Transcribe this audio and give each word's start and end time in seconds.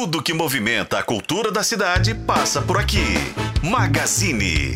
Tudo 0.00 0.22
que 0.22 0.32
movimenta 0.32 0.96
a 0.96 1.02
cultura 1.02 1.50
da 1.50 1.64
cidade 1.64 2.14
passa 2.14 2.62
por 2.62 2.78
aqui. 2.78 3.02
Magazine. 3.60 4.72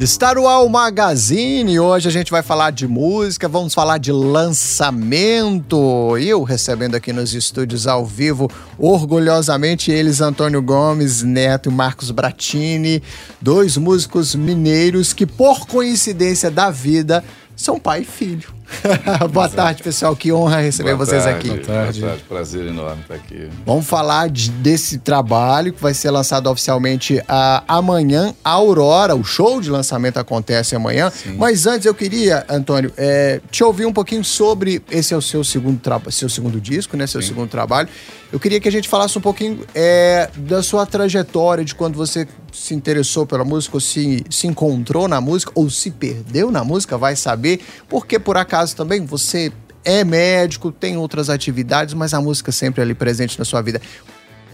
Está 0.00 0.34
no 0.34 0.48
Al 0.48 0.66
Magazine. 0.70 1.78
Hoje 1.78 2.08
a 2.08 2.10
gente 2.10 2.30
vai 2.30 2.42
falar 2.42 2.70
de 2.70 2.88
música, 2.88 3.46
vamos 3.46 3.74
falar 3.74 3.98
de 3.98 4.10
lançamento. 4.10 5.76
Eu 6.16 6.42
recebendo 6.44 6.94
aqui 6.94 7.12
nos 7.12 7.34
estúdios 7.34 7.86
ao 7.86 8.06
vivo, 8.06 8.50
orgulhosamente, 8.78 9.92
eles, 9.92 10.22
Antônio 10.22 10.62
Gomes 10.62 11.22
Neto 11.22 11.68
e 11.68 11.72
Marcos 11.72 12.10
Bratini, 12.10 13.02
dois 13.38 13.76
músicos 13.76 14.34
mineiros 14.34 15.12
que, 15.12 15.26
por 15.26 15.66
coincidência 15.66 16.50
da 16.50 16.70
vida, 16.70 17.22
são 17.54 17.78
pai 17.78 18.00
e 18.00 18.06
filho. 18.06 18.63
Boa 19.32 19.48
tarde, 19.48 19.82
pessoal. 19.82 20.14
Que 20.14 20.32
honra 20.32 20.60
receber 20.60 20.94
Boa 20.94 21.06
vocês 21.06 21.24
tarde, 21.24 21.38
aqui. 21.38 21.48
Boa 21.48 21.60
tarde. 21.60 22.00
Boa 22.00 22.12
tarde. 22.12 22.24
Prazer 22.28 22.66
enorme 22.66 23.02
estar 23.02 23.14
aqui. 23.14 23.48
Vamos 23.64 23.86
falar 23.86 24.28
de- 24.28 24.50
desse 24.50 24.98
trabalho 24.98 25.72
que 25.72 25.82
vai 25.82 25.94
ser 25.94 26.10
lançado 26.10 26.48
oficialmente 26.48 27.22
ah, 27.28 27.62
amanhã. 27.66 28.34
A 28.44 28.50
Aurora, 28.50 29.14
o 29.14 29.24
show 29.24 29.60
de 29.60 29.70
lançamento 29.70 30.18
acontece 30.18 30.74
amanhã. 30.74 31.12
Mas 31.36 31.66
antes 31.66 31.86
eu 31.86 31.94
queria, 31.94 32.44
Antônio, 32.48 32.92
eh, 32.96 33.40
te 33.50 33.62
ouvir 33.64 33.86
um 33.86 33.92
pouquinho 33.92 34.24
sobre. 34.24 34.82
Esse 34.90 35.14
é 35.14 35.16
o 35.16 35.22
seu 35.22 35.42
segundo, 35.44 35.80
seu 36.10 36.28
segundo 36.28 36.60
disco, 36.60 36.96
né? 36.96 37.06
Seu 37.06 37.22
segundo 37.22 37.48
trabalho. 37.48 37.88
Eu 38.32 38.40
queria 38.40 38.58
que 38.58 38.68
a 38.68 38.72
gente 38.72 38.88
falasse 38.88 39.16
um 39.16 39.20
pouquinho 39.20 39.60
eh, 39.74 40.28
da 40.36 40.62
sua 40.62 40.84
trajetória, 40.84 41.64
de 41.64 41.74
quando 41.74 41.94
você 41.94 42.26
se 42.52 42.74
interessou 42.74 43.26
pela 43.26 43.44
música, 43.44 43.76
ou 43.76 43.80
se, 43.80 44.24
se 44.30 44.46
encontrou 44.46 45.06
na 45.06 45.20
música, 45.20 45.52
ou 45.54 45.68
se 45.70 45.90
perdeu 45.90 46.50
na 46.50 46.64
música, 46.64 46.96
vai 46.96 47.14
saber. 47.16 47.60
Porque 47.88 48.18
por 48.18 48.36
acaso 48.36 48.63
também 48.72 49.04
você 49.04 49.52
é 49.84 50.02
médico, 50.04 50.72
tem 50.72 50.96
outras 50.96 51.28
atividades, 51.28 51.92
mas 51.92 52.14
a 52.14 52.20
música 52.20 52.50
sempre 52.50 52.80
ali 52.80 52.94
presente 52.94 53.38
na 53.38 53.44
sua 53.44 53.60
vida. 53.60 53.78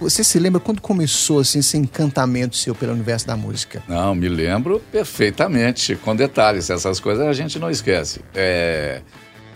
Você 0.00 0.24
se 0.24 0.38
lembra 0.38 0.59
quando 0.59 0.80
começou 0.80 1.41
assim 1.41 1.59
esse 1.59 1.77
encantamento 1.77 2.56
seu 2.56 2.75
pelo 2.75 2.92
universo 2.92 3.27
da 3.27 3.36
música? 3.36 3.83
Não, 3.86 4.14
me 4.14 4.31
lembro 4.31 4.81
perfeitamente, 4.91 5.94
com 5.94 6.16
detalhes. 6.16 6.70
Essas 6.70 6.98
coisas 6.98 7.27
a 7.27 7.34
gente 7.34 7.58
não 7.58 7.70
esquece. 7.70 8.22
É, 8.34 9.03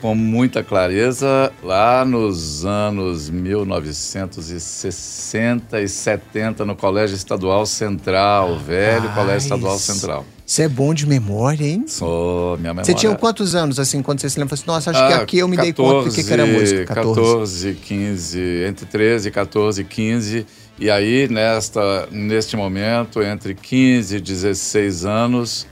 com 0.02 0.14
muita 0.14 0.62
clareza, 0.62 1.50
lá 1.62 2.04
nos 2.04 2.66
anos 2.66 3.30
1960 3.30 5.80
e 5.80 5.88
70, 5.88 6.66
no 6.66 6.76
Colégio 6.76 7.14
Estadual 7.16 7.64
Central, 7.64 8.58
velho 8.58 9.08
Ah, 9.08 9.14
Colégio 9.14 9.46
Estadual 9.46 9.76
isso. 9.76 9.92
Central. 9.92 10.26
Você 10.46 10.64
é 10.64 10.68
bom 10.68 10.92
de 10.92 11.06
memória, 11.06 11.64
hein? 11.64 11.84
Sou, 11.86 12.58
minha 12.58 12.74
memória... 12.74 12.84
Você 12.84 12.94
tinha 12.94 13.14
quantos 13.16 13.54
anos, 13.54 13.78
assim, 13.78 14.02
quando 14.02 14.20
você 14.20 14.28
se 14.28 14.38
lembra? 14.38 14.54
Assim, 14.54 14.64
Nossa, 14.66 14.90
acho 14.90 15.06
que 15.06 15.12
Ah, 15.14 15.16
aqui 15.22 15.38
eu 15.38 15.48
me 15.48 15.56
dei 15.56 15.72
conta 15.72 16.08
do 16.08 16.14
que, 16.14 16.22
que 16.22 16.32
era 16.32 16.44
música. 16.44 16.84
14. 16.84 17.20
14, 17.20 17.74
15, 17.74 18.40
entre 18.68 18.86
13, 18.86 19.30
14 19.30 19.80
e 19.80 19.84
15. 19.84 20.46
E 20.78 20.90
aí, 20.90 21.28
nesta, 21.28 22.08
neste 22.10 22.56
momento, 22.56 23.22
entre 23.22 23.54
15 23.54 24.16
e 24.16 24.20
16 24.20 25.06
anos, 25.06 25.66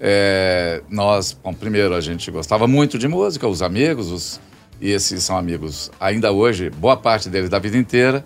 é, 0.00 0.82
nós, 0.88 1.36
bom, 1.44 1.52
primeiro 1.52 1.94
a 1.94 2.00
gente 2.00 2.30
gostava 2.30 2.66
muito 2.66 2.98
de 2.98 3.06
música, 3.06 3.46
os 3.46 3.60
amigos, 3.60 4.10
os, 4.10 4.40
e 4.80 4.90
esses 4.90 5.22
são 5.22 5.36
amigos 5.36 5.90
ainda 6.00 6.32
hoje, 6.32 6.70
boa 6.70 6.96
parte 6.96 7.28
deles 7.28 7.50
da 7.50 7.58
vida 7.58 7.76
inteira. 7.76 8.24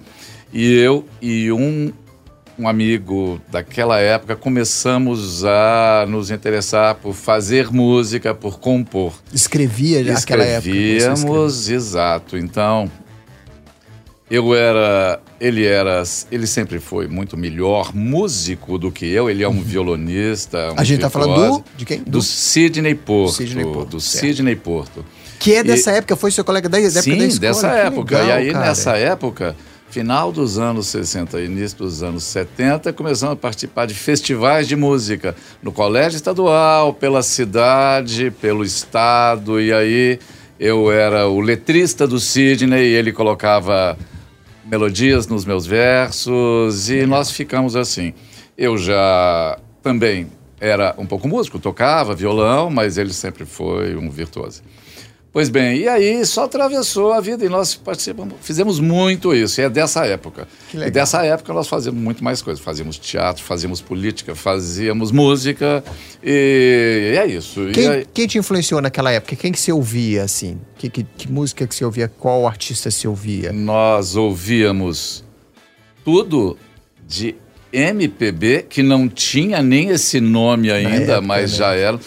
E 0.52 0.72
eu 0.72 1.05
e 1.20 1.50
um, 1.50 1.92
um 2.58 2.69
amigo 2.69 3.41
daquela 3.50 3.98
época 3.98 4.36
começamos 4.36 5.44
a 5.44 6.06
nos 6.08 6.30
interessar 6.30 6.94
por 6.94 7.12
fazer 7.14 7.70
música, 7.72 8.34
por 8.34 8.58
compor. 8.61 9.12
Escrevia 9.33 10.05
já 10.05 10.12
naquela 10.14 10.44
época. 10.44 10.69
escrevia. 10.69 10.96
Escrevíamos, 11.12 11.69
exato. 11.69 12.36
Então, 12.38 12.91
eu 14.30 14.55
era, 14.55 15.20
ele 15.41 15.64
era, 15.66 16.02
ele 16.30 16.46
sempre 16.46 16.80
foi 16.80 17.06
muito 17.06 17.36
melhor 17.36 17.94
músico 17.94 18.78
do 18.78 18.91
que 18.91 19.05
eu. 19.06 19.28
Ele 19.28 19.42
é 19.44 19.48
um 19.48 19.61
violonista. 19.61 20.58
Um 20.58 20.70
Uhum. 20.70 20.74
A 20.78 20.84
gente 20.84 21.00
tá 21.00 21.11
falando 21.11 21.58
do- 21.58 21.64
de 21.77 21.84
quem? 21.84 21.98
Do, 21.98 22.11
Do- 22.12 22.23
Sidney 22.23 22.95
Porto. 22.95 23.34
Sidney 23.36 23.64
Porto, 23.64 23.90
do 23.90 24.01
certo. 24.01 24.20
Sidney 24.27 24.57
Porto. 24.57 25.05
Que 25.39 25.55
é 25.57 25.62
dessa 25.64 25.92
E- 25.92 25.96
época, 25.98 26.17
foi 26.17 26.30
seu 26.30 26.42
colega 26.45 26.68
da, 26.68 26.78
da 26.78 26.84
época 26.84 27.02
Sim, 27.02 27.18
da 27.18 27.24
escola. 27.27 27.40
dessa 27.52 27.68
que 27.68 27.77
época. 27.86 28.18
legal, 28.23 28.28
e 28.39 28.42
aí, 28.46 28.52
cara. 28.52 28.67
nessa 28.67 28.96
época, 28.96 29.57
final 29.94 30.32
dos 30.32 30.58
anos 30.58 30.88
60 30.88 31.40
e 31.40 31.44
início 31.44 31.78
dos 31.78 32.02
anos 32.02 32.24
70, 32.24 32.92
começamos 32.92 33.34
a 33.34 33.36
participar 33.36 33.86
de 33.86 33.94
festivais 33.94 34.66
de 34.66 34.74
música 34.74 35.36
no 35.62 35.70
colégio 35.70 36.16
estadual, 36.16 36.92
pela 36.92 37.22
cidade, 37.22 38.33
pelo 38.40 38.64
estado. 38.64 39.60
E 39.60 39.72
aí 39.72 40.18
eu 40.58 40.90
era 40.90 41.28
o 41.28 41.38
letrista 41.38 42.08
do 42.08 42.18
Sidney, 42.18 42.88
e 42.88 42.94
ele 42.96 43.12
colocava 43.12 43.96
melodias 44.64 45.28
nos 45.28 45.44
meus 45.44 45.64
versos 45.64 46.90
e 46.90 47.06
nós 47.06 47.30
ficamos 47.30 47.77
assim. 47.77 48.12
Eu 48.58 48.77
já 48.77 49.56
também 49.80 50.27
era 50.60 50.92
um 50.98 51.06
pouco 51.06 51.28
músico, 51.28 51.60
tocava 51.60 52.16
violão, 52.16 52.68
mas 52.68 52.98
ele 52.98 53.12
sempre 53.12 53.46
foi 53.46 53.94
um 53.94 54.10
virtuoso. 54.10 54.60
Pois 55.34 55.48
bem, 55.48 55.78
e 55.78 55.89
aí 55.89 56.24
só 56.24 56.45
atravessou 56.45 57.12
a 57.12 57.20
vida 57.20 57.45
e 57.45 57.48
nós 57.48 57.74
participamos, 57.74 58.34
fizemos 58.40 58.78
muito 58.78 59.34
isso, 59.34 59.61
e 59.61 59.64
é 59.64 59.68
dessa 59.68 60.06
época. 60.06 60.46
E 60.72 60.89
dessa 60.92 61.27
época 61.27 61.52
nós 61.52 61.67
fazíamos 61.67 62.00
muito 62.00 62.22
mais 62.22 62.40
coisas. 62.40 62.62
Fazíamos 62.62 62.96
teatro, 62.98 63.42
fazíamos 63.42 63.80
política, 63.80 64.36
fazíamos 64.36 65.11
música, 65.11 65.83
e, 66.22 67.17
é 67.18 67.27
isso. 67.27 67.68
E 67.68 67.72
Quem, 67.72 67.89
aí- 67.89 68.06
quem 68.14 68.28
te 68.28 68.39
influenciou 68.39 68.80
naquela 68.80 69.11
época? 69.11 69.34
Quem 69.34 69.50
que 69.50 69.58
você 69.58 69.72
ouvia, 69.72 70.22
assim? 70.22 70.56
Que, 70.78 70.89
que, 70.89 71.02
que 71.02 71.28
música 71.28 71.66
que 71.66 71.74
você 71.74 71.84
ouvia? 71.84 72.06
Qual 72.06 72.46
artista 72.46 72.89
você 72.89 73.08
ouvia? 73.08 73.52
nós 73.52 74.14
ouvíamos 74.14 75.24
tudo 76.05 76.56
de 77.08 77.34
MPB, 77.72 78.66
que 78.68 78.84
não 78.84 79.08
tinha 79.08 79.61
nem 79.61 79.89
esse 79.89 80.20
nome 80.20 80.70
ainda, 80.70 81.14
época, 81.14 81.20
mas 81.22 81.51
né? 81.51 81.58
já 81.58 81.74
era. 81.74 81.98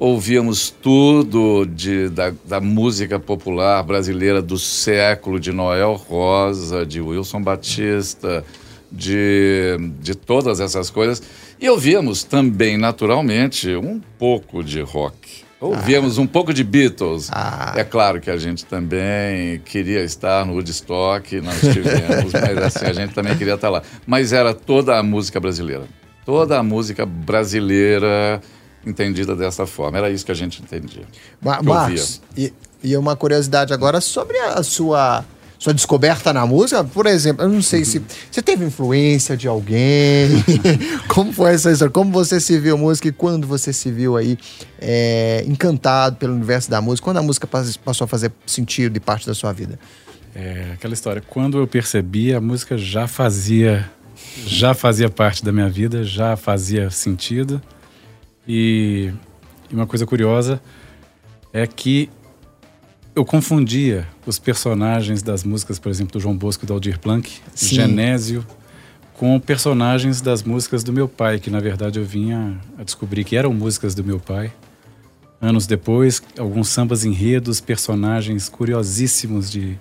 Ouvíamos 0.00 0.70
tudo 0.70 1.66
de, 1.66 2.08
da, 2.08 2.32
da 2.46 2.58
música 2.58 3.20
popular 3.20 3.82
brasileira 3.82 4.40
do 4.40 4.56
século, 4.56 5.38
de 5.38 5.52
Noel 5.52 5.92
Rosa, 5.92 6.86
de 6.86 7.02
Wilson 7.02 7.42
Batista, 7.42 8.42
de, 8.90 9.76
de 10.00 10.14
todas 10.14 10.58
essas 10.58 10.88
coisas. 10.88 11.22
E 11.60 11.68
ouvíamos 11.68 12.24
também, 12.24 12.78
naturalmente, 12.78 13.76
um 13.76 14.00
pouco 14.18 14.64
de 14.64 14.80
rock. 14.80 15.44
Ouvíamos 15.60 16.16
um 16.16 16.26
pouco 16.26 16.54
de 16.54 16.64
Beatles. 16.64 17.28
Ah. 17.30 17.74
É 17.76 17.84
claro 17.84 18.22
que 18.22 18.30
a 18.30 18.38
gente 18.38 18.64
também 18.64 19.60
queria 19.66 20.02
estar 20.02 20.46
no 20.46 20.54
Woodstock, 20.54 21.38
não 21.42 21.52
estivemos, 21.52 22.32
mas 22.32 22.56
assim, 22.56 22.86
a 22.86 22.92
gente 22.94 23.12
também 23.12 23.36
queria 23.36 23.52
estar 23.52 23.68
lá. 23.68 23.82
Mas 24.06 24.32
era 24.32 24.54
toda 24.54 24.96
a 24.96 25.02
música 25.02 25.38
brasileira. 25.38 25.84
Toda 26.24 26.58
a 26.58 26.62
música 26.62 27.04
brasileira 27.04 28.40
entendida 28.84 29.34
dessa 29.36 29.66
forma. 29.66 29.98
Era 29.98 30.10
isso 30.10 30.24
que 30.24 30.32
a 30.32 30.34
gente 30.34 30.62
entendia. 30.62 31.02
Ma 31.40 31.58
que 31.58 31.60
eu 31.68 31.74
Marcos, 31.74 32.20
e, 32.36 32.52
e 32.82 32.96
uma 32.96 33.14
curiosidade 33.16 33.72
agora 33.72 34.00
sobre 34.00 34.38
a 34.38 34.62
sua, 34.62 35.24
sua 35.58 35.74
descoberta 35.74 36.32
na 36.32 36.46
música. 36.46 36.82
Por 36.82 37.06
exemplo, 37.06 37.44
eu 37.44 37.48
não 37.48 37.60
sei 37.62 37.84
se 37.84 38.02
você 38.30 38.40
teve 38.40 38.64
influência 38.64 39.36
de 39.36 39.46
alguém. 39.46 40.28
Como 41.08 41.32
foi 41.32 41.52
essa 41.54 41.70
história? 41.70 41.92
Como 41.92 42.10
você 42.10 42.40
se 42.40 42.58
viu 42.58 42.78
música 42.78 43.08
e 43.08 43.12
quando 43.12 43.46
você 43.46 43.72
se 43.72 43.90
viu 43.90 44.16
aí 44.16 44.38
é, 44.80 45.44
encantado 45.46 46.16
pelo 46.16 46.32
universo 46.34 46.70
da 46.70 46.80
música? 46.80 47.04
Quando 47.04 47.18
a 47.18 47.22
música 47.22 47.46
pas- 47.46 47.76
passou 47.76 48.04
a 48.04 48.08
fazer 48.08 48.32
sentido 48.46 48.96
e 48.96 49.00
parte 49.00 49.26
da 49.26 49.34
sua 49.34 49.52
vida? 49.52 49.78
É 50.34 50.70
aquela 50.74 50.94
história. 50.94 51.20
Quando 51.26 51.58
eu 51.58 51.66
percebi, 51.66 52.32
a 52.32 52.40
música 52.40 52.78
já 52.78 53.06
fazia, 53.08 53.90
já 54.46 54.72
fazia 54.74 55.10
parte 55.10 55.44
da 55.44 55.50
minha 55.52 55.68
vida, 55.68 56.04
já 56.04 56.36
fazia 56.36 56.88
sentido. 56.88 57.60
E, 58.52 59.12
e 59.70 59.74
uma 59.74 59.86
coisa 59.86 60.04
curiosa 60.04 60.60
é 61.52 61.64
que 61.68 62.10
eu 63.14 63.24
confundia 63.24 64.08
os 64.26 64.40
personagens 64.40 65.22
das 65.22 65.44
músicas, 65.44 65.78
por 65.78 65.88
exemplo, 65.88 66.14
do 66.14 66.20
João 66.20 66.36
Bosco 66.36 66.64
e 66.64 66.66
do 66.66 66.72
Aldir 66.72 66.98
Blanc, 66.98 67.30
Sim. 67.54 67.76
Genésio, 67.76 68.44
com 69.14 69.38
personagens 69.38 70.20
das 70.20 70.42
músicas 70.42 70.82
do 70.82 70.92
meu 70.92 71.06
pai, 71.06 71.38
que 71.38 71.48
na 71.48 71.60
verdade 71.60 72.00
eu 72.00 72.04
vinha 72.04 72.58
a 72.76 72.82
descobrir 72.82 73.22
que 73.22 73.36
eram 73.36 73.54
músicas 73.54 73.94
do 73.94 74.02
meu 74.02 74.18
pai. 74.18 74.52
Anos 75.40 75.68
depois, 75.68 76.20
alguns 76.36 76.70
sambas 76.70 77.04
enredos, 77.04 77.60
personagens 77.60 78.48
curiosíssimos 78.48 79.48
de, 79.48 79.78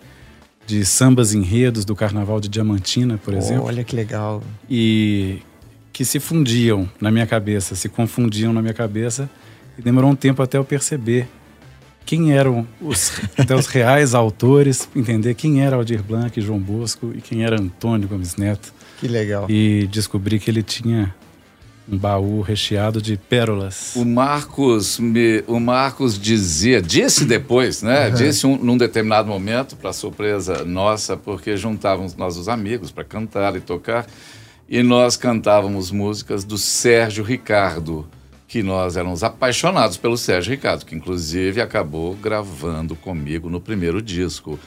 de 0.68 0.86
sambas 0.86 1.34
enredos 1.34 1.86
do 1.86 1.96
Carnaval 1.96 2.40
de 2.40 2.48
Diamantina, 2.48 3.18
por 3.18 3.34
exemplo, 3.34 3.66
Olha 3.66 3.84
que 3.84 3.96
legal. 3.96 4.44
e 4.70 5.42
que 5.92 6.06
se 6.06 6.20
fundiam 6.20 6.90
na 7.00 7.12
minha 7.12 7.28
cabeça, 7.28 7.76
se 7.76 7.90
confundiam 7.90 8.54
na 8.54 8.62
minha 8.62 8.74
cabeça, 8.74 9.30
e 9.78 9.82
demorou 9.82 10.12
um 10.12 10.16
tempo 10.16 10.42
até 10.42 10.58
eu 10.58 10.64
perceber 10.64 11.28
quem 12.06 12.32
eram 12.32 12.68
os, 12.82 13.12
até 13.38 13.56
os 13.56 13.68
reais 13.68 14.16
autores, 14.16 14.90
entender 14.96 15.36
quem 15.36 15.62
era 15.62 15.76
Aldir 15.76 16.02
Blanc, 16.02 16.40
João 16.42 16.60
Bosco 16.60 17.14
e 17.16 17.22
quem 17.22 17.44
era 17.44 17.60
Antônio 17.60 18.08
Gomes 18.08 18.36
Neto 18.36 18.74
Que 19.00 19.08
legal. 19.08 19.46
e 19.50 19.88
descobri 19.92 20.40
que 20.40 20.50
ele 20.50 20.64
tinha 20.64 21.14
um 21.92 21.98
baú 21.98 22.42
recheado 22.42 23.02
de 23.02 23.18
pérolas. 23.18 23.94
O 23.96 24.06
Marcos, 24.06 25.00
me, 25.00 25.44
o 25.48 25.60
Marcos 25.60 26.20
dizia, 26.20 26.82
disse 26.82 27.26
depois, 27.26 27.82
né? 27.82 28.10
Uhum. 28.10 28.14
Disse 28.16 28.48
um, 28.48 28.58
num 28.58 28.78
determinado 28.78 29.28
momento, 29.28 29.76
para 29.76 29.92
surpresa 29.92 30.64
nossa, 30.64 31.18
porque 31.18 31.58
juntávamos 31.58 32.16
nós 32.16 32.38
os 32.38 32.48
amigos 32.48 32.92
para 32.92 33.04
cantar 33.04 33.56
e 33.56 33.60
tocar, 33.60 34.06
e 34.70 34.84
nós 34.84 35.18
cantávamos 35.18 35.90
músicas 35.90 36.44
do 36.44 36.56
Sérgio 36.56 37.24
Ricardo, 37.24 38.08
que 38.48 38.62
nós 38.62 38.96
éramos 38.96 39.24
apaixonados 39.24 39.98
pelo 39.98 40.16
Sérgio 40.16 40.52
Ricardo, 40.52 40.86
que 40.86 40.96
inclusive 40.96 41.60
acabou 41.60 42.16
gravando 42.16 42.96
comigo 42.96 43.50
no 43.50 43.60
primeiro 43.60 44.00
disco 44.00 44.60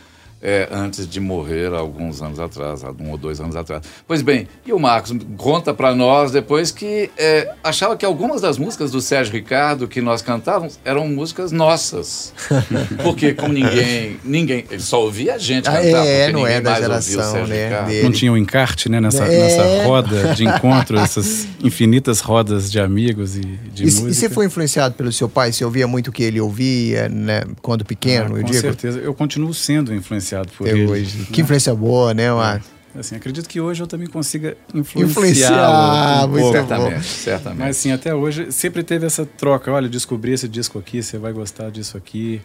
é, 0.42 0.68
antes 0.72 1.08
de 1.08 1.20
morrer 1.20 1.72
alguns 1.72 2.20
anos 2.20 2.40
atrás, 2.40 2.82
um 2.98 3.10
ou 3.10 3.16
dois 3.16 3.40
anos 3.40 3.54
atrás. 3.54 3.82
Pois 4.06 4.22
bem, 4.22 4.48
e 4.66 4.72
o 4.72 4.78
Marcos 4.78 5.16
conta 5.36 5.72
para 5.72 5.94
nós 5.94 6.32
depois 6.32 6.72
que 6.72 7.10
é, 7.16 7.52
achava 7.62 7.96
que 7.96 8.04
algumas 8.04 8.40
das 8.40 8.58
músicas 8.58 8.90
do 8.90 9.00
Sérgio 9.00 9.32
Ricardo 9.32 9.86
que 9.86 10.00
nós 10.00 10.20
cantávamos 10.20 10.80
eram 10.84 11.06
músicas 11.06 11.52
nossas. 11.52 12.34
Porque 13.04 13.34
como 13.34 13.52
ninguém, 13.52 14.16
ninguém, 14.24 14.64
ele 14.68 14.82
só 14.82 15.00
ouvia 15.02 15.34
a 15.34 15.38
gente 15.38 15.68
ah, 15.68 15.74
cantar, 15.74 16.06
é, 16.06 16.32
não 16.32 16.44
é 16.44 16.60
da 16.60 16.80
geração, 16.80 17.46
né, 17.46 18.02
Não 18.02 18.10
tinha 18.10 18.32
o 18.32 18.34
um 18.34 18.38
encarte, 18.38 18.88
né, 18.88 19.00
nessa, 19.00 19.24
é. 19.24 19.38
nessa 19.38 19.84
roda 19.84 20.34
de 20.34 20.44
encontro, 20.44 20.98
essas 20.98 21.46
infinitas 21.62 22.20
rodas 22.20 22.70
de 22.70 22.80
amigos 22.80 23.36
e 23.36 23.40
de 23.40 23.82
e, 23.84 23.86
música. 23.86 24.10
E 24.10 24.14
você 24.14 24.28
foi 24.28 24.46
influenciado 24.46 24.96
pelo 24.96 25.12
seu 25.12 25.28
pai? 25.28 25.52
Você 25.52 25.64
ouvia 25.64 25.86
muito 25.86 26.08
o 26.08 26.12
que 26.12 26.24
ele 26.24 26.40
ouvia, 26.40 27.08
né, 27.08 27.44
quando 27.60 27.84
pequeno, 27.84 28.34
ah, 28.34 28.38
eu 28.38 28.44
com 28.44 28.50
digo? 28.50 28.54
Com 28.54 28.60
certeza, 28.60 28.98
eu 28.98 29.14
continuo 29.14 29.54
sendo 29.54 29.94
influenciado 29.94 30.31
influenciado 30.32 30.50
por 30.56 30.66
Até 30.66 30.76
ele. 30.76 30.90
Hoje. 30.90 31.18
Né? 31.18 31.26
Que 31.32 31.40
influência 31.42 31.74
boa, 31.74 32.14
né, 32.14 32.32
Marcos? 32.32 32.68
É. 32.68 32.98
Assim, 32.98 33.16
acredito 33.16 33.48
que 33.48 33.58
hoje 33.58 33.82
eu 33.82 33.86
também 33.86 34.06
consiga 34.06 34.54
influenciar. 34.74 36.26
um 36.26 36.28
muito 36.28 36.52
certamente, 36.52 37.04
certamente. 37.04 37.58
Mas 37.58 37.78
assim, 37.78 37.90
até 37.90 38.14
hoje 38.14 38.52
sempre 38.52 38.82
teve 38.82 39.06
essa 39.06 39.24
troca. 39.24 39.72
Olha, 39.72 39.88
descobri 39.88 40.32
esse 40.32 40.46
disco 40.46 40.78
aqui, 40.78 41.02
você 41.02 41.16
vai 41.16 41.32
gostar 41.32 41.70
disso 41.70 41.96
aqui. 41.96 42.42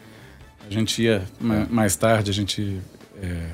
A 0.69 0.73
gente 0.73 1.03
ia 1.03 1.23
mais 1.69 1.97
tarde, 1.97 2.31
a 2.31 2.33
gente 2.33 2.79
é, 3.21 3.49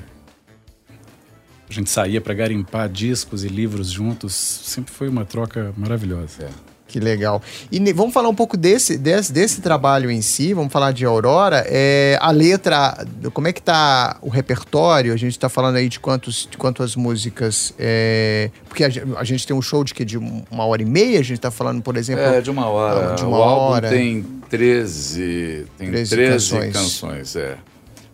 a 1.68 1.72
gente 1.72 1.90
saía 1.90 2.20
para 2.20 2.32
garimpar 2.32 2.88
discos 2.88 3.42
e 3.42 3.48
livros 3.48 3.90
juntos. 3.90 4.32
Sempre 4.32 4.94
foi 4.94 5.08
uma 5.08 5.24
troca 5.24 5.74
maravilhosa. 5.76 6.44
É. 6.44 6.73
Que 6.94 7.00
legal. 7.00 7.42
E 7.72 7.92
vamos 7.92 8.14
falar 8.14 8.28
um 8.28 8.34
pouco 8.36 8.56
desse, 8.56 8.96
desse, 8.96 9.32
desse 9.32 9.60
trabalho 9.60 10.12
em 10.12 10.22
si, 10.22 10.54
vamos 10.54 10.72
falar 10.72 10.92
de 10.92 11.04
Aurora. 11.04 11.64
É, 11.66 12.16
a 12.20 12.30
letra, 12.30 13.04
como 13.32 13.48
é 13.48 13.52
que 13.52 13.60
tá 13.60 14.16
o 14.22 14.28
repertório? 14.28 15.12
A 15.12 15.16
gente 15.16 15.32
está 15.32 15.48
falando 15.48 15.74
aí 15.74 15.88
de, 15.88 15.98
quantos, 15.98 16.46
de 16.48 16.56
quantas 16.56 16.94
músicas. 16.94 17.74
É, 17.80 18.48
porque 18.68 18.84
a, 18.84 18.90
a, 19.16 19.24
gente 19.24 19.44
tem 19.44 19.56
um 19.56 19.60
show 19.60 19.82
de 19.82 19.92
que 19.92 20.04
de 20.04 20.16
uma 20.16 20.64
hora 20.66 20.82
e 20.82 20.84
meia, 20.84 21.18
a 21.18 21.22
gente 21.24 21.38
está 21.38 21.50
falando, 21.50 21.82
por 21.82 21.96
exemplo. 21.96 22.22
É, 22.22 22.40
de 22.40 22.48
uma 22.48 22.68
hora. 22.68 23.16
De 23.16 23.24
uma 23.24 23.38
o 23.38 23.40
hora. 23.40 23.88
tem 23.88 24.22
13, 24.48 25.66
tem 25.76 25.90
13, 25.90 26.10
13 26.10 26.30
canções. 26.30 26.72
canções, 26.72 27.34
é. 27.34 27.56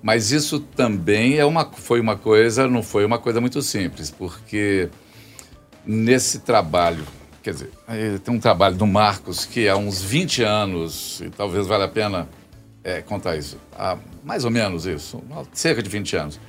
Mas 0.03 0.33
isso 0.33 0.59
também 0.59 1.37
é 1.37 1.45
uma, 1.45 1.71
foi 1.71 2.01
uma 2.01 2.17
coisa, 2.17 2.67
não 2.67 2.83
foi 2.83 3.05
uma 3.05 3.19
coisa 3.19 3.43
muito 3.43 3.61
simples, 3.61 4.11
porque 4.11 4.89
nesse 5.85 6.39
trabalho 6.39 7.05
Quer 7.43 7.53
dizer, 7.53 7.71
tem 8.23 8.35
um 8.35 8.39
trabalho 8.39 8.77
do 8.77 8.87
Marcos 8.87 9.47
que 9.47 9.67
há 9.67 9.75
uns 9.75 10.03
20 10.03 10.43
anos, 10.43 11.23
e 11.23 11.31
talvez 11.31 11.67
valha 11.67 11.85
a 11.85 11.89
pena 11.89 12.29
é, 12.85 13.01
contar 13.01 13.37
isso, 13.37 13.57
há 13.79 13.97
mais 14.23 14.45
ou 14.45 14.51
menos 14.51 14.85
isso, 14.85 15.23
cerca 15.53 15.83
de 15.83 15.89
20 15.89 16.17
anos. 16.17 16.41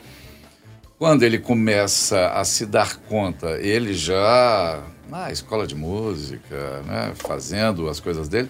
Quando 0.99 1.23
ele 1.23 1.39
começa 1.39 2.27
a 2.27 2.43
se 2.43 2.65
dar 2.65 2.97
conta, 2.97 3.57
ele 3.59 3.93
já 3.93 4.83
na 5.09 5.31
escola 5.31 5.65
de 5.65 5.75
música, 5.75 6.81
né, 6.85 7.13
fazendo 7.15 7.89
as 7.89 7.99
coisas 7.99 8.27
dele, 8.27 8.49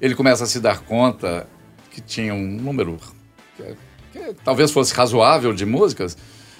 ele 0.00 0.14
começa 0.14 0.44
a 0.44 0.46
se 0.46 0.60
dar 0.60 0.80
conta 0.80 1.48
que 1.90 2.00
tinha 2.00 2.34
um 2.34 2.46
número 2.46 2.98
que, 3.56 3.76
que 4.12 4.34
talvez 4.44 4.72
fosse 4.72 4.92
razoável 4.92 5.52
de 5.52 5.64
músicas, 5.64 6.16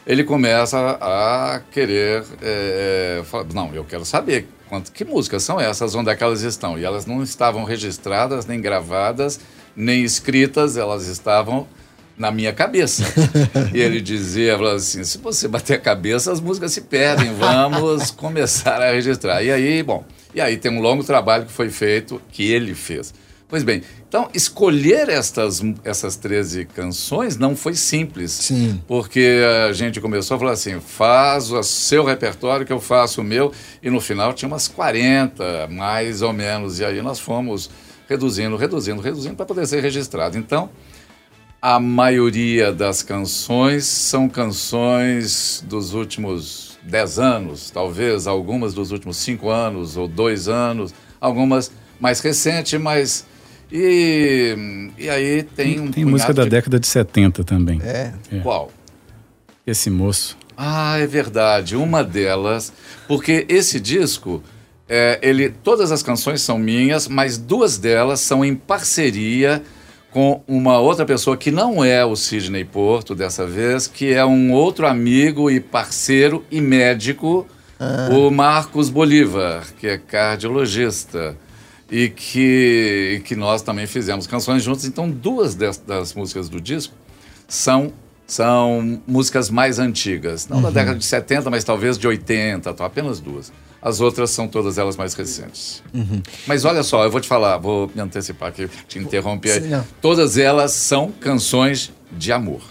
ele 0.06 0.22
começa 0.22 0.98
a 1.00 1.60
querer 1.72 2.24
é, 2.40 3.22
falar, 3.24 3.44
não, 3.52 3.74
eu 3.74 3.84
quero 3.84 4.04
saber 4.04 4.48
quanto, 4.68 4.92
que 4.92 5.04
músicas 5.04 5.42
são 5.42 5.60
essas, 5.60 5.94
onde 5.94 6.10
é 6.10 6.16
que 6.16 6.22
elas 6.22 6.42
estão. 6.42 6.78
E 6.78 6.84
elas 6.84 7.06
não 7.06 7.22
estavam 7.22 7.64
registradas, 7.64 8.46
nem 8.46 8.60
gravadas, 8.60 9.40
nem 9.74 10.02
escritas, 10.04 10.76
elas 10.76 11.06
estavam 11.06 11.66
na 12.16 12.30
minha 12.30 12.52
cabeça. 12.52 13.04
e 13.74 13.80
ele 13.80 14.00
dizia 14.00 14.56
assim: 14.74 15.04
se 15.04 15.18
você 15.18 15.48
bater 15.48 15.74
a 15.74 15.80
cabeça, 15.80 16.32
as 16.32 16.40
músicas 16.40 16.72
se 16.72 16.82
perdem, 16.82 17.32
vamos 17.34 18.10
começar 18.10 18.80
a 18.80 18.90
registrar. 18.90 19.42
E 19.42 19.50
aí, 19.50 19.82
bom, 19.82 20.04
e 20.34 20.40
aí 20.40 20.56
tem 20.56 20.70
um 20.70 20.80
longo 20.80 21.04
trabalho 21.04 21.46
que 21.46 21.52
foi 21.52 21.70
feito, 21.70 22.20
que 22.30 22.50
ele 22.50 22.74
fez. 22.74 23.12
Pois 23.48 23.62
bem, 23.62 23.80
então 24.08 24.28
escolher 24.34 25.08
estas, 25.08 25.62
essas 25.84 26.16
13 26.16 26.64
canções 26.64 27.36
não 27.36 27.54
foi 27.54 27.74
simples. 27.74 28.32
Sim. 28.32 28.82
Porque 28.88 29.40
a 29.68 29.72
gente 29.72 30.00
começou 30.00 30.34
a 30.36 30.38
falar 30.38 30.52
assim: 30.52 30.80
faz 30.80 31.52
o 31.52 31.62
seu 31.62 32.04
repertório 32.04 32.66
que 32.66 32.72
eu 32.72 32.80
faço 32.80 33.20
o 33.20 33.24
meu, 33.24 33.52
e 33.80 33.88
no 33.88 34.00
final 34.00 34.32
tinha 34.32 34.48
umas 34.48 34.66
40, 34.66 35.68
mais 35.68 36.22
ou 36.22 36.32
menos. 36.32 36.80
E 36.80 36.84
aí 36.84 37.00
nós 37.00 37.20
fomos 37.20 37.70
reduzindo, 38.08 38.56
reduzindo, 38.56 39.00
reduzindo 39.00 39.36
para 39.36 39.46
poder 39.46 39.66
ser 39.66 39.80
registrado. 39.80 40.36
Então, 40.36 40.68
a 41.62 41.78
maioria 41.78 42.72
das 42.72 43.02
canções 43.02 43.84
são 43.84 44.28
canções 44.28 45.64
dos 45.68 45.94
últimos 45.94 46.78
10 46.82 47.18
anos, 47.18 47.70
talvez 47.70 48.26
algumas 48.26 48.74
dos 48.74 48.90
últimos 48.90 49.16
5 49.18 49.48
anos 49.48 49.96
ou 49.96 50.08
2 50.08 50.48
anos, 50.48 50.92
algumas 51.20 51.70
mais 51.98 52.20
recentes, 52.20 52.78
mas 52.80 53.24
e, 53.70 54.90
e 54.96 55.08
aí 55.08 55.42
tem 55.42 55.80
um. 55.80 55.90
Tem 55.90 56.04
música 56.04 56.32
da 56.32 56.44
de... 56.44 56.50
década 56.50 56.78
de 56.78 56.86
70 56.86 57.44
também. 57.44 57.80
É? 57.82 58.12
é. 58.30 58.38
Qual? 58.40 58.70
Esse 59.66 59.90
moço. 59.90 60.36
Ah, 60.56 60.98
é 60.98 61.06
verdade. 61.06 61.76
Uma 61.76 62.04
delas. 62.04 62.72
Porque 63.08 63.44
esse 63.48 63.80
disco, 63.80 64.42
é, 64.88 65.18
ele, 65.20 65.50
todas 65.50 65.90
as 65.90 66.02
canções 66.02 66.40
são 66.40 66.58
minhas, 66.58 67.08
mas 67.08 67.36
duas 67.36 67.76
delas 67.76 68.20
são 68.20 68.44
em 68.44 68.54
parceria 68.54 69.62
com 70.12 70.42
uma 70.48 70.78
outra 70.78 71.04
pessoa 71.04 71.36
que 71.36 71.50
não 71.50 71.84
é 71.84 72.02
o 72.04 72.16
Sidney 72.16 72.64
Porto 72.64 73.14
dessa 73.14 73.46
vez, 73.46 73.86
que 73.86 74.14
é 74.14 74.24
um 74.24 74.50
outro 74.50 74.86
amigo 74.86 75.50
e 75.50 75.60
parceiro 75.60 76.42
e 76.50 76.58
médico, 76.58 77.46
ah. 77.78 78.08
o 78.10 78.30
Marcos 78.30 78.88
Bolívar, 78.88 79.66
que 79.78 79.86
é 79.86 79.98
cardiologista 79.98 81.36
e 81.90 82.08
que, 82.08 83.16
e 83.16 83.20
que 83.20 83.36
nós 83.36 83.62
também 83.62 83.86
fizemos 83.86 84.26
canções 84.26 84.62
juntos. 84.62 84.84
Então, 84.84 85.10
duas 85.10 85.54
das, 85.54 85.78
das 85.78 86.14
músicas 86.14 86.48
do 86.48 86.60
disco 86.60 86.94
são 87.48 87.92
são 88.26 89.00
músicas 89.06 89.48
mais 89.48 89.78
antigas, 89.78 90.48
não 90.48 90.56
uhum. 90.56 90.62
da 90.64 90.70
década 90.70 90.98
de 90.98 91.04
70, 91.04 91.48
mas 91.48 91.62
talvez 91.62 91.96
de 91.96 92.08
80, 92.08 92.74
tá, 92.74 92.84
apenas 92.84 93.20
duas. 93.20 93.52
As 93.80 94.00
outras 94.00 94.30
são 94.30 94.48
todas 94.48 94.78
elas 94.78 94.96
mais 94.96 95.14
recentes. 95.14 95.80
Uhum. 95.94 96.20
Mas 96.44 96.64
olha 96.64 96.82
só, 96.82 97.04
eu 97.04 97.10
vou 97.10 97.20
te 97.20 97.28
falar, 97.28 97.56
vou 97.58 97.88
me 97.94 98.02
antecipar 98.02 98.48
aqui, 98.48 98.68
te 98.88 98.98
interromper. 98.98 99.62
Sim, 99.62 99.80
todas 100.00 100.36
elas 100.36 100.72
são 100.72 101.12
canções 101.12 101.92
de 102.10 102.32
amor. 102.32 102.62